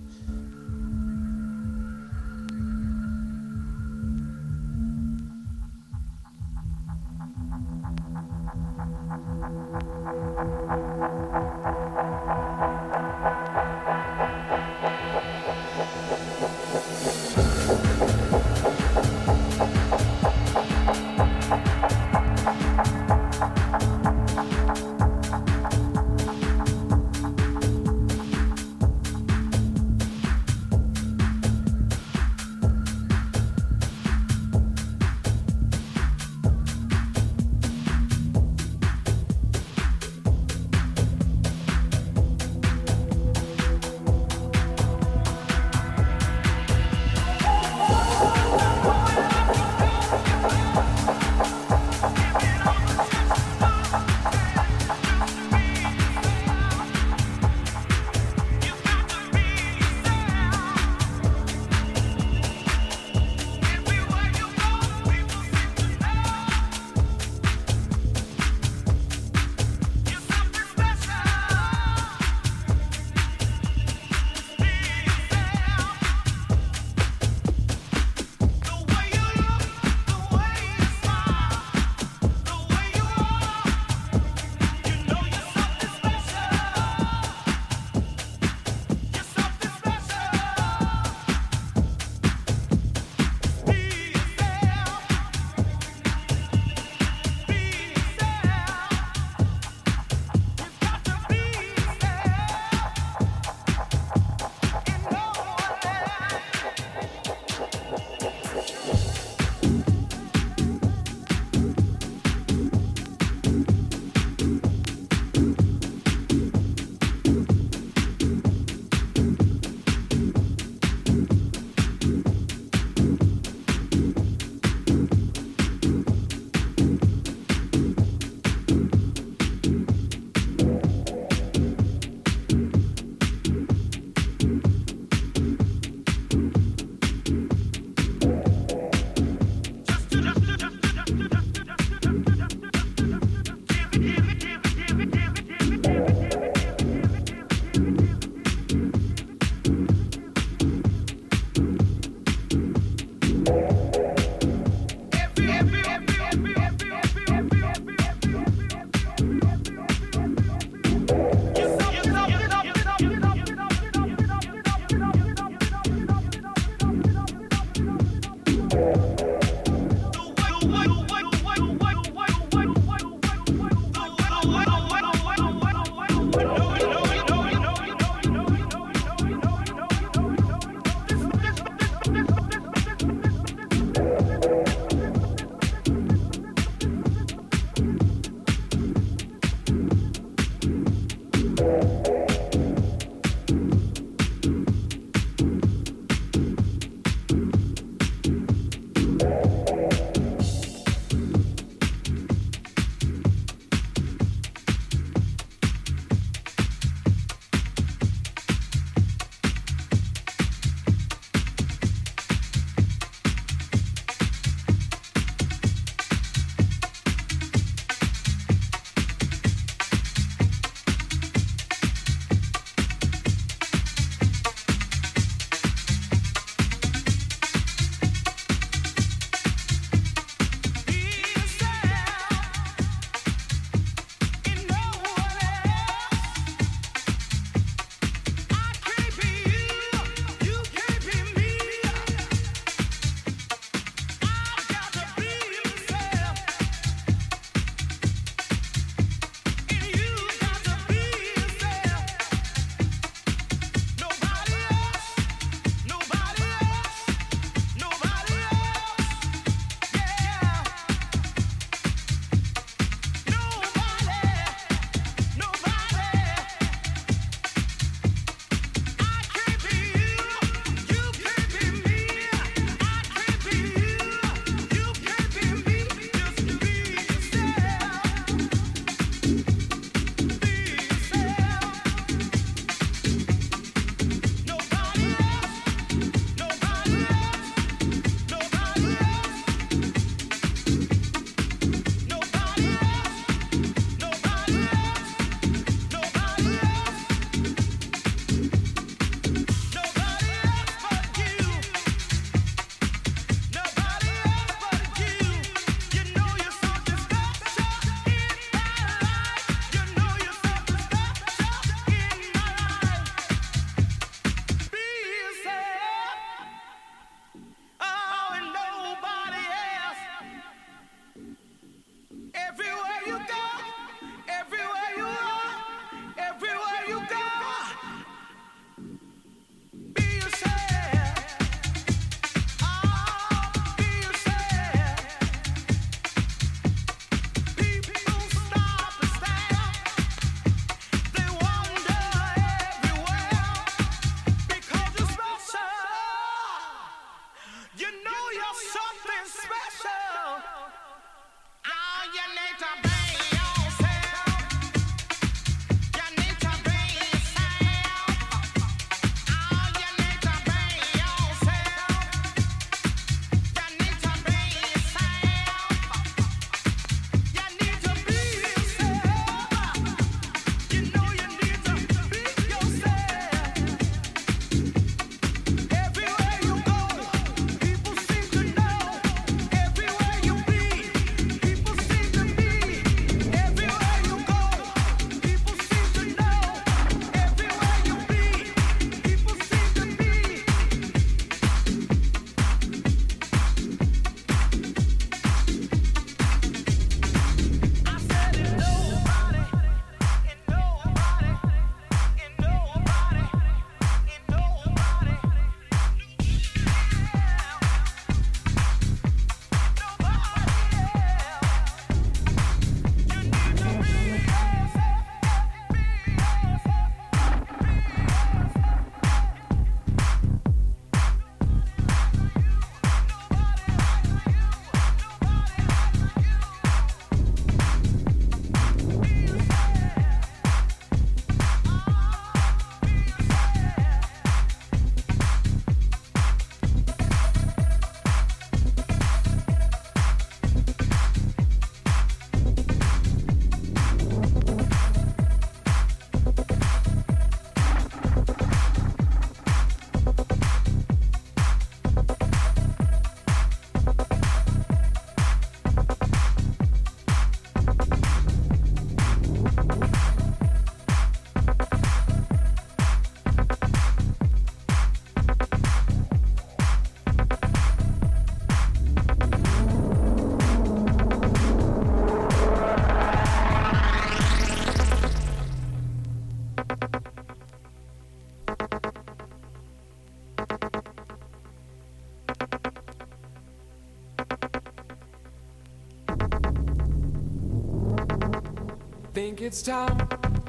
Think 489.27 489.43
it's 489.43 489.59
time 489.61 489.99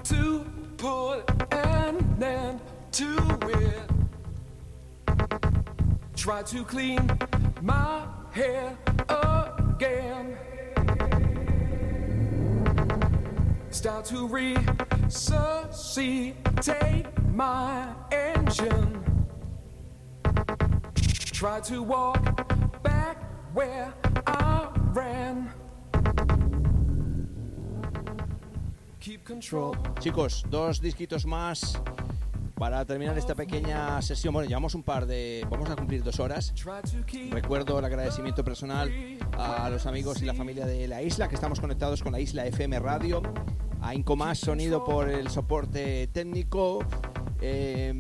to 0.04 0.46
put 0.78 1.24
an 1.52 1.98
end 2.22 2.62
to 2.92 3.18
it. 3.50 3.90
Try 6.16 6.44
to 6.44 6.64
clean 6.64 7.10
my 7.64 8.06
hair 8.30 8.78
again. 9.10 10.38
Start 13.72 14.06
to 14.06 14.28
resuscitate 14.28 17.08
my 17.34 17.96
engine. 18.12 19.04
Try 21.34 21.62
to 21.62 21.82
walk 21.82 22.37
control. 29.50 29.78
Chicos, 30.00 30.46
dos 30.50 30.82
disquitos 30.82 31.26
más 31.26 31.80
para 32.56 32.84
terminar 32.86 33.18
esta 33.18 33.36
pequeña 33.36 34.02
sesión. 34.02 34.34
Bueno, 34.34 34.48
llevamos 34.48 34.74
un 34.76 34.84
par 34.84 35.06
de... 35.06 35.46
Vamos 35.50 35.70
a 35.70 35.76
cumplir 35.76 36.04
dos 36.04 36.20
horas. 36.20 36.54
Recuerdo 37.30 37.80
el 37.80 37.86
agradecimiento 37.86 38.44
personal 38.44 38.92
a 39.34 39.70
los 39.70 39.86
amigos 39.86 40.22
y 40.22 40.26
la 40.26 40.34
familia 40.34 40.66
de 40.66 40.88
la 40.88 41.02
isla, 41.02 41.28
que 41.28 41.36
estamos 41.36 41.60
conectados 41.60 42.02
con 42.02 42.14
la 42.14 42.20
isla 42.20 42.46
FM 42.46 42.80
Radio, 42.80 43.22
a 43.82 43.94
Incomás 43.94 44.40
Sonido 44.40 44.84
por 44.84 45.10
el 45.10 45.30
soporte 45.30 46.08
técnico, 46.08 46.80
eh, 47.42 47.94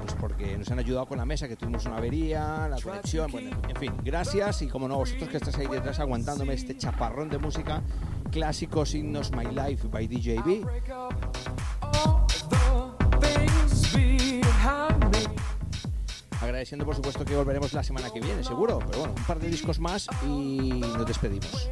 pues 0.00 0.14
porque 0.14 0.56
nos 0.56 0.70
han 0.70 0.78
ayudado 0.78 1.06
con 1.06 1.18
la 1.18 1.26
mesa, 1.26 1.46
que 1.46 1.56
tuvimos 1.56 1.84
una 1.84 1.98
avería, 1.98 2.66
la 2.68 2.80
conexión, 2.80 3.30
bueno, 3.30 3.50
en 3.68 3.76
fin, 3.76 3.92
gracias 4.02 4.62
y 4.62 4.68
como 4.68 4.88
no, 4.88 4.96
vosotros 4.96 5.28
que 5.28 5.36
estáis 5.36 5.58
ahí 5.58 5.66
detrás 5.66 6.00
aguantándome 6.00 6.54
este 6.54 6.76
chaparrón 6.78 7.28
de 7.28 7.36
música, 7.36 7.82
clásicos 8.30 8.94
himnos 8.94 9.32
My 9.32 9.46
Life 9.46 9.88
by 9.88 10.06
DJB. 10.06 10.66
Agradeciendo 16.40 16.86
por 16.86 16.94
supuesto 16.94 17.24
que 17.24 17.36
volveremos 17.36 17.72
la 17.72 17.82
semana 17.82 18.10
que 18.10 18.20
viene, 18.20 18.42
seguro, 18.42 18.78
pero 18.78 19.00
bueno, 19.00 19.14
un 19.16 19.24
par 19.24 19.38
de 19.38 19.48
discos 19.48 19.78
más 19.78 20.08
y 20.24 20.80
nos 20.80 21.06
despedimos. 21.06 21.70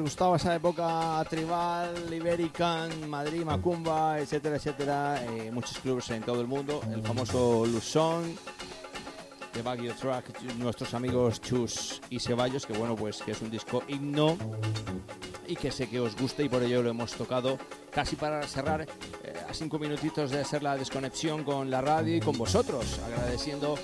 Les 0.00 0.04
gustaba 0.04 0.36
esa 0.36 0.54
época 0.54 1.22
tribal, 1.28 1.92
Iberican, 2.10 3.10
Madrid, 3.10 3.44
Macumba, 3.44 4.18
etcétera, 4.18 4.56
etcétera, 4.56 5.22
eh, 5.22 5.50
muchos 5.52 5.78
clubes 5.78 6.08
en 6.08 6.22
todo 6.22 6.40
el 6.40 6.46
mundo, 6.46 6.80
el 6.90 7.02
famoso 7.02 7.66
Luzón, 7.66 8.34
de 9.52 9.60
Baguio 9.60 9.94
Track, 9.94 10.40
nuestros 10.56 10.94
amigos 10.94 11.42
Chus 11.42 12.00
y 12.08 12.18
Ceballos, 12.18 12.64
que 12.64 12.72
bueno, 12.72 12.96
pues 12.96 13.18
que 13.20 13.32
es 13.32 13.42
un 13.42 13.50
disco 13.50 13.82
himno 13.88 14.38
y 15.46 15.54
que 15.54 15.70
sé 15.70 15.86
que 15.86 16.00
os 16.00 16.16
gusta 16.16 16.42
y 16.42 16.48
por 16.48 16.62
ello 16.62 16.82
lo 16.82 16.88
hemos 16.88 17.12
tocado 17.12 17.58
casi 17.90 18.16
para 18.16 18.42
cerrar 18.44 18.82
eh, 18.82 19.34
a 19.50 19.52
cinco 19.52 19.78
minutitos 19.78 20.30
de 20.30 20.40
hacer 20.40 20.62
la 20.62 20.78
desconexión 20.78 21.44
con 21.44 21.68
la 21.68 21.82
radio 21.82 22.16
y 22.16 22.20
con 22.20 22.38
vosotros, 22.38 23.00
agradeciendo 23.04 23.74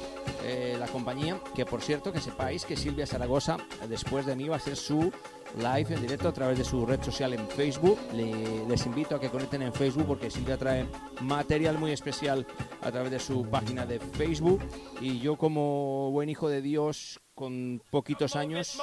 eh, 0.48 0.76
la 0.78 0.86
compañía, 0.86 1.40
que 1.54 1.64
por 1.66 1.82
cierto 1.82 2.12
que 2.12 2.20
sepáis 2.20 2.64
que 2.64 2.76
Silvia 2.76 3.06
Zaragoza 3.06 3.56
después 3.88 4.24
de 4.26 4.36
mí 4.36 4.48
va 4.48 4.54
a 4.54 4.58
hacer 4.58 4.76
su 4.76 5.12
live 5.58 5.94
en 5.94 6.02
directo 6.02 6.28
a 6.28 6.32
través 6.32 6.58
de 6.58 6.64
su 6.64 6.84
red 6.86 7.02
social 7.02 7.32
en 7.32 7.46
Facebook. 7.48 7.98
Le- 8.12 8.66
les 8.66 8.86
invito 8.86 9.16
a 9.16 9.20
que 9.20 9.28
conecten 9.30 9.62
en 9.62 9.72
Facebook 9.72 10.06
porque 10.06 10.30
Silvia 10.30 10.56
trae 10.56 10.86
material 11.22 11.78
muy 11.78 11.92
especial 11.92 12.46
a 12.82 12.90
través 12.92 13.10
de 13.10 13.18
su 13.18 13.44
página 13.48 13.84
de 13.86 13.98
Facebook 14.00 14.60
y 15.00 15.18
yo 15.20 15.36
como 15.36 16.10
buen 16.10 16.28
hijo 16.28 16.48
de 16.48 16.62
Dios 16.62 17.20
con 17.34 17.82
poquitos 17.90 18.36
años 18.36 18.78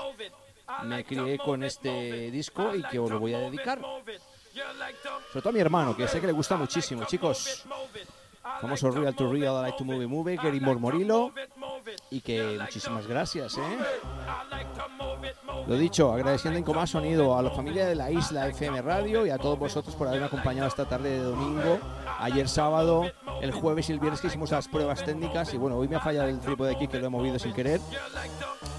me 0.86 1.04
crié 1.06 1.38
con 1.38 1.64
este 1.64 2.32
disco 2.32 2.74
y 2.76 2.84
que 2.84 3.00
os 3.00 3.10
lo 3.12 3.20
voy 3.20 3.34
a 3.34 3.40
dedicar. 3.40 3.80
Sobre 5.32 5.42
todo 5.42 5.50
a 5.50 5.52
mi 5.52 5.60
hermano, 5.60 5.96
que 5.98 6.08
sé 6.08 6.22
que 6.22 6.28
le 6.28 6.34
gusta 6.34 6.56
muchísimo, 6.56 7.06
chicos. 7.06 7.66
Famoso 8.62 8.92
Real 8.92 9.16
to 9.16 9.28
Real, 9.32 9.58
I 9.58 9.62
Like 9.62 9.78
to 9.78 9.86
Move 9.86 10.34
It, 10.34 10.42
Gary 10.42 10.60
Mormorilo. 10.60 11.32
Y 12.10 12.22
que 12.22 12.58
muchísimas 12.60 13.08
gracias, 13.08 13.58
¿eh? 13.58 13.78
Lo 15.68 15.78
dicho, 15.78 16.12
agradeciendo 16.12 16.58
en 16.58 16.66
Comás 16.66 16.90
Sonido 16.90 17.38
a 17.38 17.42
la 17.42 17.52
familia 17.52 17.86
de 17.86 17.96
la 17.96 18.12
Isla 18.12 18.48
FM 18.48 18.82
Radio 18.82 19.26
y 19.26 19.30
a 19.30 19.38
todos 19.38 19.58
vosotros 19.58 19.96
por 19.96 20.08
haberme 20.08 20.26
acompañado 20.26 20.68
esta 20.68 20.86
tarde 20.86 21.12
de 21.12 21.20
domingo, 21.20 21.80
ayer 22.20 22.50
sábado, 22.50 23.10
el 23.42 23.52
jueves 23.52 23.90
y 23.90 23.94
el 23.94 24.00
viernes 24.00 24.20
que 24.20 24.28
hicimos 24.28 24.52
las 24.52 24.68
pruebas 24.68 25.04
técnicas 25.04 25.54
y 25.54 25.58
bueno, 25.58 25.78
hoy 25.78 25.88
me 25.88 25.96
ha 25.96 26.02
fallado 26.02 26.28
el 26.28 26.40
trípode 26.40 26.76
aquí 26.76 26.88
que 26.88 27.00
lo 27.00 27.08
he 27.08 27.10
movido 27.10 27.40
sin 27.40 27.54
querer. 27.54 27.80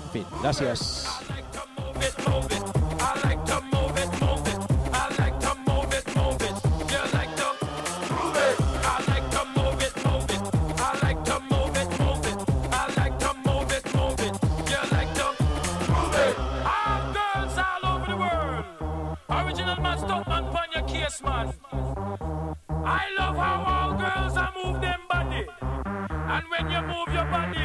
En 0.07 0.11
fin, 0.13 0.27
gracias. 0.43 1.21
Man. 21.23 21.53
I 22.69 23.03
love 23.19 23.37
how 23.37 23.65
all 23.67 23.95
girls 23.99 24.37
are 24.37 24.53
move 24.55 24.81
them 24.81 25.01
body. 25.09 25.47
And 25.85 26.45
when 26.51 26.71
you 26.71 26.81
move 26.83 27.09
your 27.13 27.25
body, 27.27 27.65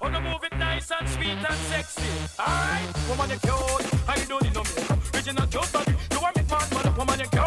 oh, 0.00 0.08
you 0.08 0.20
move 0.20 0.44
it 0.44 0.56
nice 0.58 0.90
and 0.90 1.08
sweet 1.08 1.28
and 1.28 1.60
sexy. 1.70 2.02
Alright, 2.38 3.08
woman, 3.08 3.30
you 3.30 3.38
cute. 3.38 3.84
How 4.06 4.16
you 4.16 4.26
don't 4.26 4.42
need 4.42 4.54
no 4.54 4.62
makeup. 4.62 4.98
Original 5.14 5.46
cute 5.46 5.72
body. 5.72 5.94
You 6.12 6.20
want 6.20 6.36
me 6.36 6.42
man, 6.50 6.96
woman, 6.96 7.18
you 7.20 7.26
cute. 7.26 7.42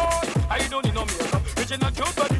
How 0.48 0.56
you 0.56 0.68
don't 0.68 0.84
need 0.84 0.94
no 0.94 1.04
makeup. 1.04 1.42
Original 1.56 1.90
cute 1.90 2.16
body. 2.16 2.37